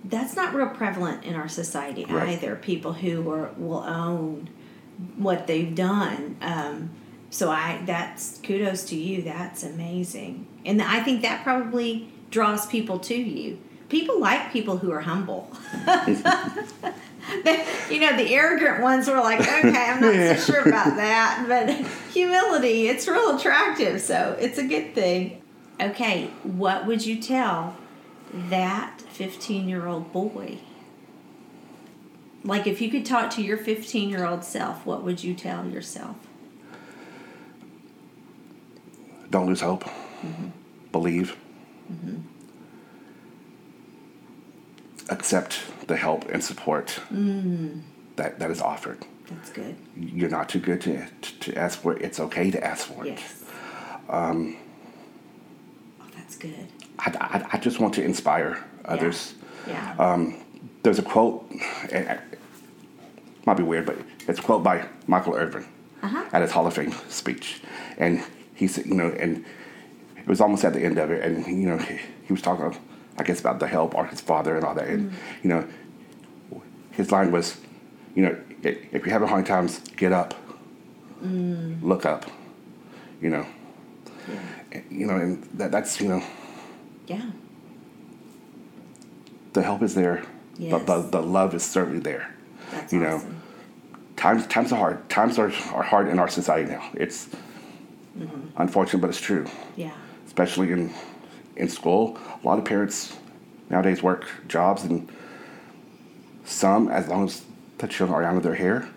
That's 0.05 0.37
not 0.37 0.55
real 0.55 0.69
prevalent 0.69 1.25
in 1.25 1.35
our 1.35 1.49
society 1.49 2.05
Right. 2.05 2.31
either. 2.31 2.57
People 2.57 2.93
who 2.93 3.29
are, 3.31 3.51
will 3.57 3.83
own 3.83 4.49
what 5.17 5.47
they've 5.47 5.75
done. 5.75 6.37
Um, 6.41 6.91
so 7.31 7.51
I 7.51 7.83
that's 7.87 8.39
kudos 8.39 8.85
to 8.87 8.97
you. 8.97 9.23
That's 9.23 9.65
amazing, 9.65 10.47
and 10.65 10.81
I 10.81 11.01
think 11.01 11.23
that 11.23 11.43
probably 11.43 12.09
draws 12.31 12.67
people 12.67 12.99
to 13.01 13.17
you. 13.17 13.59
People 13.89 14.21
like 14.21 14.53
people 14.53 14.79
who 14.79 14.93
are 14.93 15.01
humble. 15.01 15.51
You 17.91 18.01
know, 18.01 18.17
the 18.17 18.35
arrogant 18.35 18.81
ones 18.83 19.09
were 19.09 19.17
like, 19.17 19.41
okay, 19.41 19.91
I'm 19.91 20.01
not 20.01 20.39
so 20.39 20.53
sure 20.53 20.69
about 20.69 20.97
that, 20.97 21.45
but 21.49 21.71
humility, 22.13 22.89
it's 22.89 23.07
real 23.09 23.37
attractive, 23.37 24.01
so 24.01 24.37
it's 24.41 24.59
a 24.59 24.67
good 24.67 24.95
thing. 24.95 25.43
Okay, 25.81 26.31
what 26.43 26.87
would 26.87 27.05
you 27.05 27.21
tell 27.21 27.77
that 28.33 29.01
15 29.01 29.69
year 29.69 29.87
old 29.87 30.13
boy? 30.13 30.59
Like, 32.45 32.67
if 32.67 32.81
you 32.81 32.91
could 32.91 33.05
talk 33.05 33.31
to 33.33 33.43
your 33.43 33.57
15 33.57 34.09
year 34.09 34.25
old 34.25 34.45
self, 34.45 34.87
what 34.87 35.03
would 35.03 35.23
you 35.23 35.35
tell 35.35 35.67
yourself? 35.67 36.17
Don't 39.31 39.47
lose 39.47 39.61
hope. 39.61 39.85
Mm-hmm. 39.85 40.49
Believe. 40.93 41.37
Mm-hmm. 41.93 42.21
Accept 45.11 45.61
the 45.87 45.97
help 45.97 46.29
and 46.31 46.43
support 46.43 47.01
mm. 47.13 47.81
that, 48.17 48.39
that 48.39 48.51
is 48.51 48.61
offered. 48.61 49.05
That's 49.29 49.51
good. 49.51 49.77
You're 49.97 50.31
not 50.31 50.49
too 50.49 50.61
good 50.61 50.81
to, 50.83 51.07
to 51.41 51.55
ask 51.57 51.81
for 51.81 51.97
it. 51.97 52.03
It's 52.03 52.21
okay 52.21 52.51
to 52.51 52.65
ask 52.65 52.87
for 52.87 53.05
it. 53.07 53.19
Yes. 53.19 53.45
Um, 54.09 54.57
that's 56.37 56.55
good. 56.55 56.69
I, 56.99 57.11
I, 57.21 57.49
I 57.55 57.59
just 57.59 57.81
want 57.81 57.95
to 57.95 58.03
inspire 58.05 58.63
others. 58.85 59.35
Yeah. 59.67 59.95
Uh, 59.99 60.33
There's 60.83 60.99
a 60.99 61.03
quote, 61.03 61.51
and 61.93 62.07
it 62.33 62.39
might 63.47 63.57
be 63.57 63.63
weird, 63.63 63.87
but 63.87 63.97
it's 64.29 64.39
a 64.39 64.43
quote 64.43 64.63
by 64.63 64.87
Michael 65.07 65.35
Irvin 65.35 65.67
Uh-huh. 66.03 66.25
at 66.33 66.43
his 66.43 66.51
Hall 66.53 66.67
of 66.67 66.75
Fame 66.75 66.93
speech. 67.09 67.61
And 67.99 68.23
he 68.55 68.67
said, 68.69 68.87
you 68.87 68.95
know, 68.95 69.09
and 69.19 69.45
it 70.19 70.27
was 70.27 70.41
almost 70.41 70.65
at 70.65 70.73
the 70.73 70.81
end 70.85 70.99
of 70.99 71.11
it, 71.11 71.23
and, 71.25 71.47
you 71.47 71.67
know, 71.69 71.79
he, 71.79 71.99
he 72.27 72.33
was 72.33 72.43
talking, 72.43 72.77
I 73.19 73.23
guess, 73.23 73.41
about 73.41 73.61
the 73.61 73.67
help 73.67 73.95
or 73.95 74.07
his 74.07 74.21
father 74.21 74.57
and 74.57 74.65
all 74.65 74.75
that. 74.75 74.89
And, 74.89 75.13
you 75.43 75.49
know, 75.51 75.67
his 76.93 77.13
line 77.13 77.31
was, 77.33 77.57
you 78.15 78.23
know, 78.25 78.37
if 78.63 79.05
you're 79.05 79.13
having 79.13 79.29
hard 79.29 79.47
times, 79.47 79.81
get 79.97 80.13
up, 80.13 80.35
look 81.23 82.05
up, 82.07 82.31
you 83.21 83.31
know. 83.31 83.47
yeah. 84.29 84.39
You 84.91 85.07
know, 85.07 85.17
and 85.17 85.43
that, 85.55 85.71
that's, 85.71 86.01
you 86.01 86.09
know, 86.09 86.23
Yeah. 87.07 87.23
the 89.53 89.63
help 89.63 89.83
is 89.83 89.95
there, 89.95 90.23
but 90.59 90.87
the, 90.87 90.99
Yes. 90.99 91.11
the 91.11 91.23
love 91.23 91.55
is 91.55 91.63
certainly 91.63 92.01
there. 92.01 92.35
That's 92.71 92.93
You 92.93 93.01
know, 93.01 93.23
times 94.17 94.47
times 94.47 94.73
are 94.73 94.79
hard. 94.79 95.09
Times 95.09 95.39
are, 95.39 95.53
are 95.73 95.83
hard 95.83 96.09
in 96.09 96.19
our 96.19 96.29
society 96.29 96.71
now. 96.71 96.83
It's 96.95 97.29
mm-hmm. 98.19 98.49
unfortunate, 98.57 99.01
but 99.01 99.11
it's 99.11 99.21
true. 99.21 99.47
Yeah. 99.77 99.93
Especially 100.27 100.73
in 100.73 100.93
in 101.57 101.69
school, 101.69 102.19
a 102.43 102.47
lot 102.47 102.59
of 102.59 102.65
parents 102.65 103.17
nowadays 103.71 104.03
work 104.03 104.27
jobs, 104.49 104.85
and 104.85 105.09
some, 106.45 106.89
as 106.89 107.09
long 107.09 107.25
as 107.25 107.43
the 107.79 107.89
children 107.89 108.17
are 108.19 108.23
out 108.23 108.37
of 108.37 108.43
their 108.43 108.55
hair, 108.55 108.89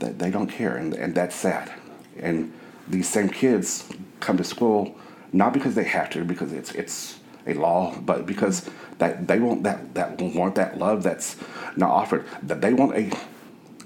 that 0.00 0.18
they 0.18 0.30
don't 0.30 0.48
care, 0.48 0.76
and 0.76 0.94
and 0.94 1.14
that's 1.14 1.34
sad. 1.34 1.70
And 2.18 2.52
these 2.90 3.08
same 3.08 3.28
kids 3.28 3.88
come 4.20 4.36
to 4.36 4.44
school 4.44 4.96
not 5.32 5.52
because 5.52 5.74
they 5.76 5.84
have 5.84 6.10
to, 6.10 6.24
because 6.24 6.52
it's 6.52 6.72
it's 6.72 7.20
a 7.46 7.54
law, 7.54 7.94
but 8.00 8.26
because 8.26 8.68
that 8.98 9.28
they 9.28 9.38
want 9.38 9.62
that 9.62 9.94
that 9.94 10.20
want 10.20 10.56
that 10.56 10.76
love 10.78 11.02
that's 11.02 11.36
not 11.76 11.90
offered. 11.90 12.24
That 12.42 12.60
they 12.60 12.74
want 12.74 12.96
a 12.96 13.10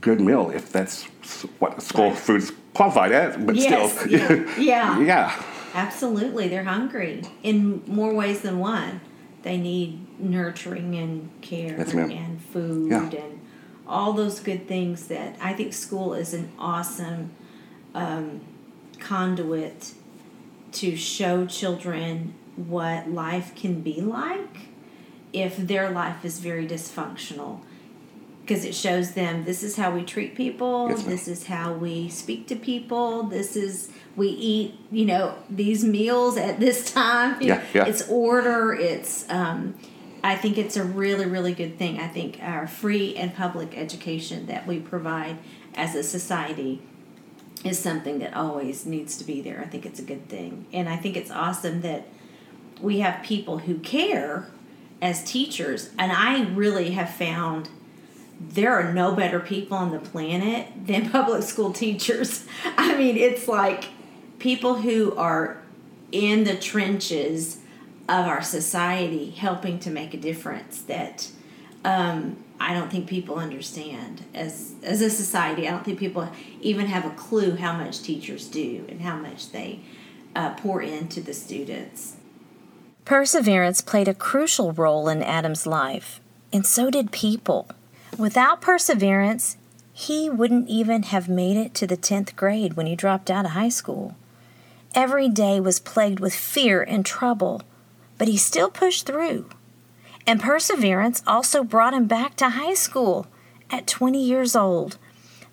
good 0.00 0.20
meal 0.20 0.50
if 0.50 0.72
that's 0.72 1.04
what 1.58 1.82
school 1.82 2.08
Right. 2.10 2.18
food 2.18 2.42
is 2.42 2.52
qualified 2.72 3.12
as, 3.12 3.36
but 3.36 3.56
Yes, 3.56 3.92
still, 3.98 4.08
yeah, 4.08 4.54
yeah. 4.58 5.00
yeah, 5.00 5.42
Absolutely. 5.74 6.48
They're 6.48 6.64
hungry 6.64 7.22
in 7.42 7.82
more 7.86 8.14
ways 8.14 8.40
than 8.40 8.58
one. 8.58 9.00
They 9.42 9.58
need 9.58 10.18
nurturing 10.18 10.94
and 10.94 11.28
care 11.42 11.76
Yes, 11.78 11.92
and 11.92 12.40
food 12.40 12.90
Yeah. 12.90 13.10
and 13.22 13.40
all 13.86 14.14
those 14.14 14.40
good 14.40 14.66
things 14.66 15.08
that 15.08 15.36
I 15.42 15.52
think 15.52 15.74
school 15.74 16.14
is 16.14 16.32
an 16.32 16.50
awesome 16.58 17.30
um, 17.94 18.40
conduit 19.04 19.92
to 20.72 20.96
show 20.96 21.46
children 21.46 22.34
what 22.56 23.10
life 23.10 23.54
can 23.54 23.80
be 23.80 24.00
like 24.00 24.68
if 25.32 25.56
their 25.56 25.90
life 25.90 26.24
is 26.24 26.38
very 26.38 26.66
dysfunctional. 26.66 27.60
Because 28.42 28.64
it 28.64 28.74
shows 28.74 29.12
them 29.12 29.44
this 29.44 29.62
is 29.62 29.76
how 29.76 29.90
we 29.90 30.04
treat 30.04 30.34
people 30.34 30.90
Yes, 30.90 31.04
this 31.04 31.28
is 31.28 31.46
how 31.46 31.72
we 31.72 32.10
speak 32.10 32.46
to 32.48 32.56
people 32.56 33.22
this 33.22 33.56
is 33.56 33.90
we 34.16 34.28
eat 34.28 34.74
you 34.90 35.06
know 35.06 35.36
these 35.48 35.82
meals 35.82 36.36
at 36.36 36.60
this 36.60 36.92
time. 36.92 37.40
Yeah, 37.40 37.62
yeah. 37.72 37.86
it's 37.86 38.06
order 38.10 38.74
it's 38.74 39.24
um, 39.30 39.74
i 40.22 40.36
think 40.36 40.58
it's 40.58 40.76
a 40.76 40.84
really 40.84 41.24
really 41.24 41.54
good 41.54 41.78
thing. 41.78 41.98
I 41.98 42.08
think 42.08 42.38
our 42.42 42.66
free 42.66 43.16
and 43.16 43.34
public 43.34 43.78
education 43.78 44.44
that 44.46 44.66
we 44.66 44.78
provide 44.78 45.38
as 45.74 45.94
a 45.94 46.02
society 46.02 46.82
is 47.64 47.78
something 47.78 48.18
that 48.18 48.34
always 48.34 48.84
needs 48.84 49.16
to 49.16 49.24
be 49.24 49.40
there. 49.40 49.60
I 49.60 49.66
think 49.66 49.86
it's 49.86 49.98
a 49.98 50.04
good 50.04 50.28
thing. 50.28 50.66
And 50.72 50.88
i 50.88 50.96
think 50.96 51.16
it's 51.16 51.30
awesome 51.30 51.80
that 51.80 52.06
we 52.80 53.00
have 53.00 53.24
people 53.24 53.58
who 53.58 53.78
care 53.78 54.50
as 55.00 55.24
teachers. 55.24 55.90
And 55.98 56.12
i 56.12 56.44
really 56.50 56.92
have 56.92 57.10
found 57.10 57.68
there 58.40 58.74
are 58.74 58.92
no 58.92 59.14
better 59.14 59.40
people 59.40 59.76
on 59.76 59.90
the 59.90 59.98
planet 59.98 60.68
than 60.86 61.10
public 61.18 61.42
school 61.42 61.72
teachers. 61.72 62.46
I 62.76 62.96
mean, 62.96 63.16
it's 63.16 63.48
like 63.48 63.86
people 64.38 64.74
who 64.74 65.14
are 65.16 65.62
in 66.12 66.44
the 66.44 66.56
trenches 66.56 67.58
of 68.08 68.26
our 68.26 68.42
society 68.42 69.30
helping 69.30 69.78
to 69.80 69.90
make 69.90 70.12
a 70.12 70.18
difference 70.18 70.82
that 70.82 71.28
um, 71.84 72.43
I 72.66 72.72
don't 72.72 72.90
think 72.90 73.06
people 73.06 73.36
understand 73.36 74.22
as 74.32 74.72
as 74.82 75.02
a 75.02 75.10
society. 75.10 75.68
I 75.68 75.70
don't 75.70 75.84
think 75.84 75.98
people 75.98 76.26
even 76.62 76.86
have 76.86 77.04
a 77.04 77.10
clue 77.10 77.56
how 77.56 77.74
much 77.74 78.02
teachers 78.02 78.46
do 78.48 78.86
and 78.88 79.02
how 79.02 79.16
much 79.16 79.52
they 79.52 79.80
uh, 80.34 80.54
pour 80.54 80.80
into 80.80 81.20
the 81.20 81.34
students. 81.34 82.16
Perseverance 83.04 83.82
played 83.82 84.08
a 84.08 84.14
crucial 84.14 84.72
role 84.72 85.10
in 85.10 85.22
Adam's 85.22 85.66
life, 85.66 86.20
and 86.54 86.64
so 86.64 86.90
did 86.90 87.12
people. 87.12 87.68
Without 88.16 88.62
perseverance, 88.62 89.58
he 89.92 90.30
wouldn't 90.30 90.70
even 90.70 91.02
have 91.02 91.28
made 91.28 91.58
it 91.58 91.74
to 91.74 91.86
the 91.86 91.98
10th 91.98 92.34
grade 92.34 92.74
when 92.74 92.86
he 92.86 92.96
dropped 92.96 93.30
out 93.30 93.44
of 93.44 93.50
high 93.50 93.68
school. 93.68 94.16
Every 94.94 95.28
day 95.28 95.60
was 95.60 95.78
plagued 95.80 96.18
with 96.18 96.34
fear 96.34 96.82
and 96.82 97.04
trouble, 97.04 97.60
but 98.16 98.26
he 98.26 98.38
still 98.38 98.70
pushed 98.70 99.04
through. 99.04 99.50
And 100.26 100.40
perseverance 100.40 101.22
also 101.26 101.62
brought 101.62 101.94
him 101.94 102.06
back 102.06 102.34
to 102.36 102.50
high 102.50 102.74
school 102.74 103.26
at 103.70 103.86
20 103.86 104.22
years 104.22 104.56
old. 104.56 104.96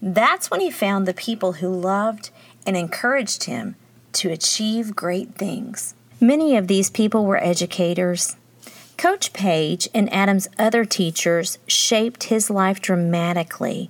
That's 0.01 0.49
when 0.49 0.61
he 0.61 0.71
found 0.71 1.07
the 1.07 1.13
people 1.13 1.53
who 1.53 1.69
loved 1.69 2.29
and 2.65 2.77
encouraged 2.77 3.43
him 3.43 3.75
to 4.13 4.29
achieve 4.29 4.95
great 4.95 5.35
things. 5.35 5.93
Many 6.19 6.55
of 6.55 6.67
these 6.67 6.89
people 6.89 7.25
were 7.25 7.43
educators. 7.43 8.35
Coach 8.97 9.33
Page 9.33 9.89
and 9.93 10.11
Adam's 10.13 10.47
other 10.59 10.85
teachers 10.85 11.57
shaped 11.67 12.25
his 12.25 12.49
life 12.49 12.79
dramatically. 12.79 13.89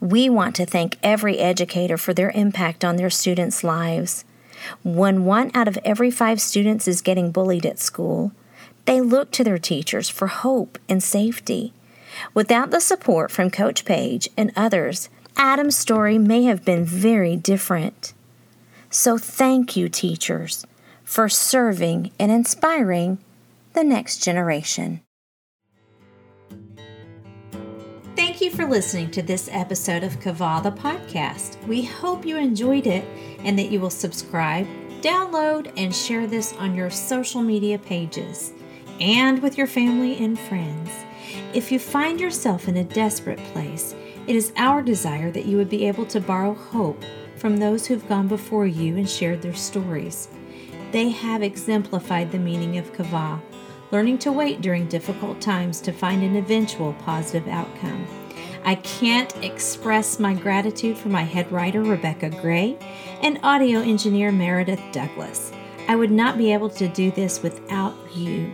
We 0.00 0.28
want 0.28 0.54
to 0.56 0.66
thank 0.66 0.96
every 1.02 1.38
educator 1.38 1.98
for 1.98 2.14
their 2.14 2.30
impact 2.30 2.84
on 2.84 2.96
their 2.96 3.10
students' 3.10 3.64
lives. 3.64 4.24
When 4.82 5.24
one 5.24 5.50
out 5.54 5.68
of 5.68 5.78
every 5.84 6.10
five 6.10 6.40
students 6.40 6.88
is 6.88 7.00
getting 7.00 7.30
bullied 7.30 7.66
at 7.66 7.78
school, 7.78 8.32
they 8.88 9.02
look 9.02 9.30
to 9.30 9.44
their 9.44 9.58
teachers 9.58 10.08
for 10.08 10.28
hope 10.28 10.78
and 10.88 11.02
safety. 11.02 11.74
Without 12.32 12.70
the 12.70 12.80
support 12.80 13.30
from 13.30 13.50
Coach 13.50 13.84
Page 13.84 14.30
and 14.34 14.50
others, 14.56 15.10
Adam's 15.36 15.76
story 15.76 16.16
may 16.16 16.44
have 16.44 16.64
been 16.64 16.86
very 16.86 17.36
different. 17.36 18.14
So 18.88 19.18
thank 19.18 19.76
you, 19.76 19.90
teachers, 19.90 20.66
for 21.04 21.28
serving 21.28 22.12
and 22.18 22.32
inspiring 22.32 23.18
the 23.74 23.84
next 23.84 24.24
generation. 24.24 25.02
Thank 28.16 28.40
you 28.40 28.50
for 28.50 28.64
listening 28.64 29.10
to 29.10 29.20
this 29.20 29.50
episode 29.52 30.02
of 30.02 30.18
Kava 30.18 30.62
the 30.62 30.72
podcast. 30.72 31.62
We 31.66 31.84
hope 31.84 32.24
you 32.24 32.38
enjoyed 32.38 32.86
it 32.86 33.04
and 33.40 33.58
that 33.58 33.70
you 33.70 33.80
will 33.80 33.90
subscribe, 33.90 34.66
download, 35.02 35.74
and 35.76 35.94
share 35.94 36.26
this 36.26 36.54
on 36.54 36.74
your 36.74 36.88
social 36.88 37.42
media 37.42 37.78
pages 37.78 38.54
and 39.00 39.42
with 39.42 39.58
your 39.58 39.66
family 39.66 40.18
and 40.18 40.38
friends. 40.38 40.90
If 41.54 41.72
you 41.72 41.78
find 41.78 42.20
yourself 42.20 42.68
in 42.68 42.76
a 42.76 42.84
desperate 42.84 43.38
place, 43.52 43.94
it 44.26 44.36
is 44.36 44.52
our 44.56 44.82
desire 44.82 45.30
that 45.30 45.46
you 45.46 45.56
would 45.56 45.70
be 45.70 45.86
able 45.86 46.06
to 46.06 46.20
borrow 46.20 46.54
hope 46.54 47.02
from 47.36 47.56
those 47.56 47.86
who've 47.86 48.08
gone 48.08 48.28
before 48.28 48.66
you 48.66 48.96
and 48.96 49.08
shared 49.08 49.40
their 49.40 49.54
stories. 49.54 50.28
They 50.92 51.10
have 51.10 51.42
exemplified 51.42 52.32
the 52.32 52.38
meaning 52.38 52.76
of 52.78 52.92
kava, 52.92 53.40
learning 53.90 54.18
to 54.18 54.32
wait 54.32 54.60
during 54.60 54.86
difficult 54.88 55.40
times 55.40 55.80
to 55.82 55.92
find 55.92 56.22
an 56.22 56.36
eventual 56.36 56.92
positive 56.94 57.48
outcome. 57.48 58.06
I 58.64 58.74
can't 58.74 59.34
express 59.42 60.18
my 60.18 60.34
gratitude 60.34 60.98
for 60.98 61.08
my 61.08 61.22
head 61.22 61.50
writer, 61.50 61.82
Rebecca 61.82 62.28
Gray, 62.28 62.76
and 63.22 63.40
audio 63.42 63.80
engineer, 63.80 64.30
Meredith 64.30 64.82
Douglas. 64.92 65.52
I 65.88 65.96
would 65.96 66.10
not 66.10 66.36
be 66.36 66.52
able 66.52 66.68
to 66.70 66.88
do 66.88 67.10
this 67.10 67.42
without 67.42 67.94
you. 68.14 68.52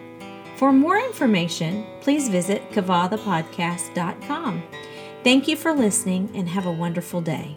For 0.56 0.72
more 0.72 0.98
information, 0.98 1.86
please 2.00 2.28
visit 2.28 2.70
kavathepodcast.com. 2.70 4.62
Thank 5.24 5.48
you 5.48 5.56
for 5.56 5.72
listening 5.72 6.30
and 6.34 6.48
have 6.48 6.66
a 6.66 6.72
wonderful 6.72 7.20
day. 7.20 7.56